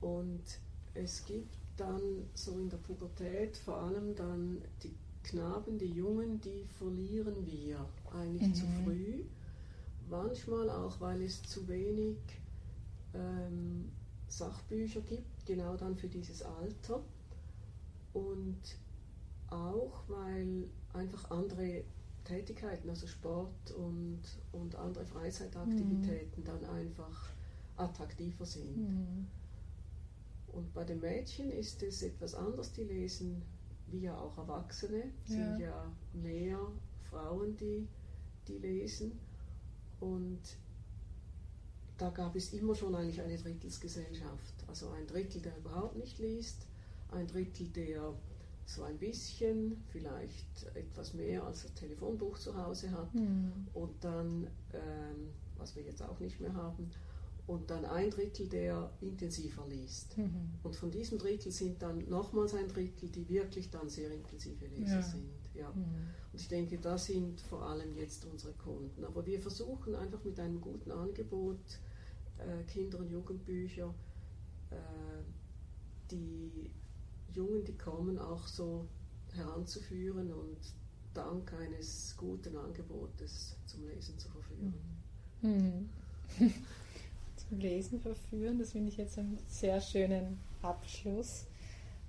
Und 0.00 0.42
es 0.94 1.24
gibt 1.24 1.56
dann 1.76 2.28
so 2.34 2.52
in 2.58 2.68
der 2.68 2.78
Pubertät 2.78 3.56
vor 3.56 3.76
allem 3.78 4.14
dann 4.16 4.62
die 4.82 4.94
Knaben, 5.22 5.78
die 5.78 5.92
Jungen, 5.92 6.40
die 6.40 6.64
verlieren 6.78 7.46
wir 7.46 7.88
eigentlich 8.12 8.48
Mhm. 8.48 8.54
zu 8.54 8.66
früh. 8.82 9.24
Manchmal 10.10 10.70
auch, 10.70 11.00
weil 11.00 11.22
es 11.22 11.42
zu 11.42 11.68
wenig 11.68 12.16
ähm, 13.14 13.90
Sachbücher 14.28 15.00
gibt, 15.02 15.46
genau 15.46 15.76
dann 15.76 15.96
für 15.96 16.08
dieses 16.08 16.42
Alter. 16.42 17.02
Auch, 19.50 20.02
weil 20.08 20.68
einfach 20.92 21.30
andere 21.30 21.84
Tätigkeiten, 22.24 22.90
also 22.90 23.06
Sport 23.06 23.72
und, 23.72 24.20
und 24.52 24.74
andere 24.76 25.06
Freizeitaktivitäten 25.06 26.44
dann 26.44 26.64
einfach 26.66 27.30
attraktiver 27.76 28.44
sind. 28.44 28.76
Mhm. 28.76 29.26
Und 30.52 30.72
bei 30.74 30.84
den 30.84 31.00
Mädchen 31.00 31.50
ist 31.50 31.82
es 31.82 32.02
etwas 32.02 32.34
anders, 32.34 32.72
die 32.72 32.84
lesen, 32.84 33.42
wie 33.86 34.00
ja 34.00 34.18
auch 34.18 34.36
Erwachsene, 34.36 35.04
sind 35.24 35.58
ja 35.60 35.90
mehr 36.12 36.58
Frauen, 37.10 37.56
die, 37.56 37.86
die 38.46 38.58
lesen. 38.58 39.18
Und 40.00 40.40
da 41.96 42.10
gab 42.10 42.36
es 42.36 42.52
immer 42.52 42.74
schon 42.74 42.94
eigentlich 42.94 43.20
eine 43.20 43.36
Drittelsgesellschaft. 43.36 44.54
Also 44.66 44.90
ein 44.90 45.06
Drittel, 45.06 45.40
der 45.42 45.56
überhaupt 45.56 45.96
nicht 45.96 46.18
liest, 46.18 46.66
ein 47.10 47.26
Drittel, 47.26 47.68
der 47.68 48.14
so 48.68 48.82
ein 48.82 48.98
bisschen, 48.98 49.82
vielleicht 49.88 50.66
etwas 50.74 51.14
mehr 51.14 51.42
als 51.42 51.64
ein 51.66 51.74
Telefonbuch 51.74 52.38
zu 52.38 52.54
Hause 52.54 52.90
hat 52.90 53.14
Mhm. 53.14 53.50
und 53.72 54.04
dann, 54.04 54.46
ähm, 54.74 55.30
was 55.56 55.74
wir 55.74 55.82
jetzt 55.84 56.02
auch 56.02 56.20
nicht 56.20 56.38
mehr 56.38 56.52
haben, 56.52 56.90
und 57.46 57.70
dann 57.70 57.86
ein 57.86 58.10
Drittel, 58.10 58.46
der 58.46 58.90
intensiver 59.00 59.66
liest. 59.68 60.18
Mhm. 60.18 60.50
Und 60.62 60.76
von 60.76 60.90
diesem 60.90 61.16
Drittel 61.18 61.50
sind 61.50 61.80
dann 61.80 62.06
nochmals 62.10 62.52
ein 62.52 62.68
Drittel, 62.68 63.08
die 63.08 63.26
wirklich 63.30 63.70
dann 63.70 63.88
sehr 63.88 64.10
intensive 64.12 64.66
Leser 64.66 64.96
Ja. 64.96 65.02
sind. 65.02 65.30
Ja. 65.54 65.70
Mhm. 65.70 65.84
Und 66.30 66.38
ich 66.42 66.48
denke, 66.48 66.76
das 66.76 67.06
sind 67.06 67.40
vor 67.40 67.62
allem 67.62 67.96
jetzt 67.96 68.26
unsere 68.26 68.52
Kunden. 68.52 69.02
Aber 69.02 69.24
wir 69.24 69.40
versuchen 69.40 69.94
einfach 69.94 70.22
mit 70.24 70.38
einem 70.38 70.60
guten 70.60 70.90
Angebot 70.90 71.58
äh, 72.36 72.62
Kinder- 72.64 72.98
und 72.98 73.08
Jugendbücher, 73.10 73.94
äh, 74.70 74.76
die 76.10 76.70
Jungen, 77.38 77.64
die 77.64 77.76
kommen, 77.76 78.18
auch 78.18 78.46
so 78.46 78.86
heranzuführen 79.34 80.32
und 80.32 80.58
dank 81.14 81.52
eines 81.54 82.14
guten 82.16 82.56
Angebotes 82.56 83.56
zum 83.66 83.86
Lesen 83.86 84.18
zu 84.18 84.28
verführen. 84.28 84.74
Mhm. 85.42 85.88
Zum 87.48 87.60
Lesen 87.60 88.00
verführen, 88.00 88.58
das 88.58 88.72
finde 88.72 88.90
ich 88.90 88.98
jetzt 88.98 89.18
einen 89.18 89.38
sehr 89.46 89.80
schönen 89.80 90.38
Abschluss. 90.60 91.46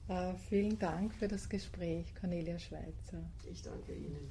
Äh, 0.07 0.33
vielen 0.49 0.77
Dank 0.79 1.13
für 1.13 1.27
das 1.27 1.47
Gespräch, 1.47 2.13
Cornelia 2.19 2.57
Schweitzer. 2.57 3.23
Ich 3.49 3.61
danke 3.61 3.93
Ihnen. 3.93 4.29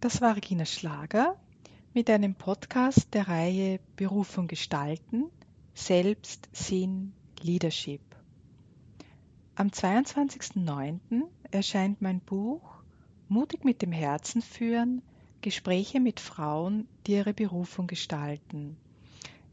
Das 0.00 0.20
war 0.20 0.36
Regina 0.36 0.66
Schlager 0.66 1.36
mit 1.94 2.10
einem 2.10 2.34
Podcast 2.34 3.14
der 3.14 3.28
Reihe 3.28 3.80
Berufung 3.96 4.48
gestalten, 4.48 5.30
Selbst, 5.72 6.48
Sinn, 6.52 7.12
Leadership. 7.40 8.07
Am 9.58 9.70
22.09. 9.70 11.24
erscheint 11.50 12.00
mein 12.00 12.20
Buch 12.20 12.62
Mutig 13.28 13.64
mit 13.64 13.82
dem 13.82 13.90
Herzen 13.90 14.40
führen, 14.40 15.02
Gespräche 15.40 15.98
mit 15.98 16.20
Frauen, 16.20 16.86
die 17.04 17.14
ihre 17.14 17.34
Berufung 17.34 17.88
gestalten. 17.88 18.76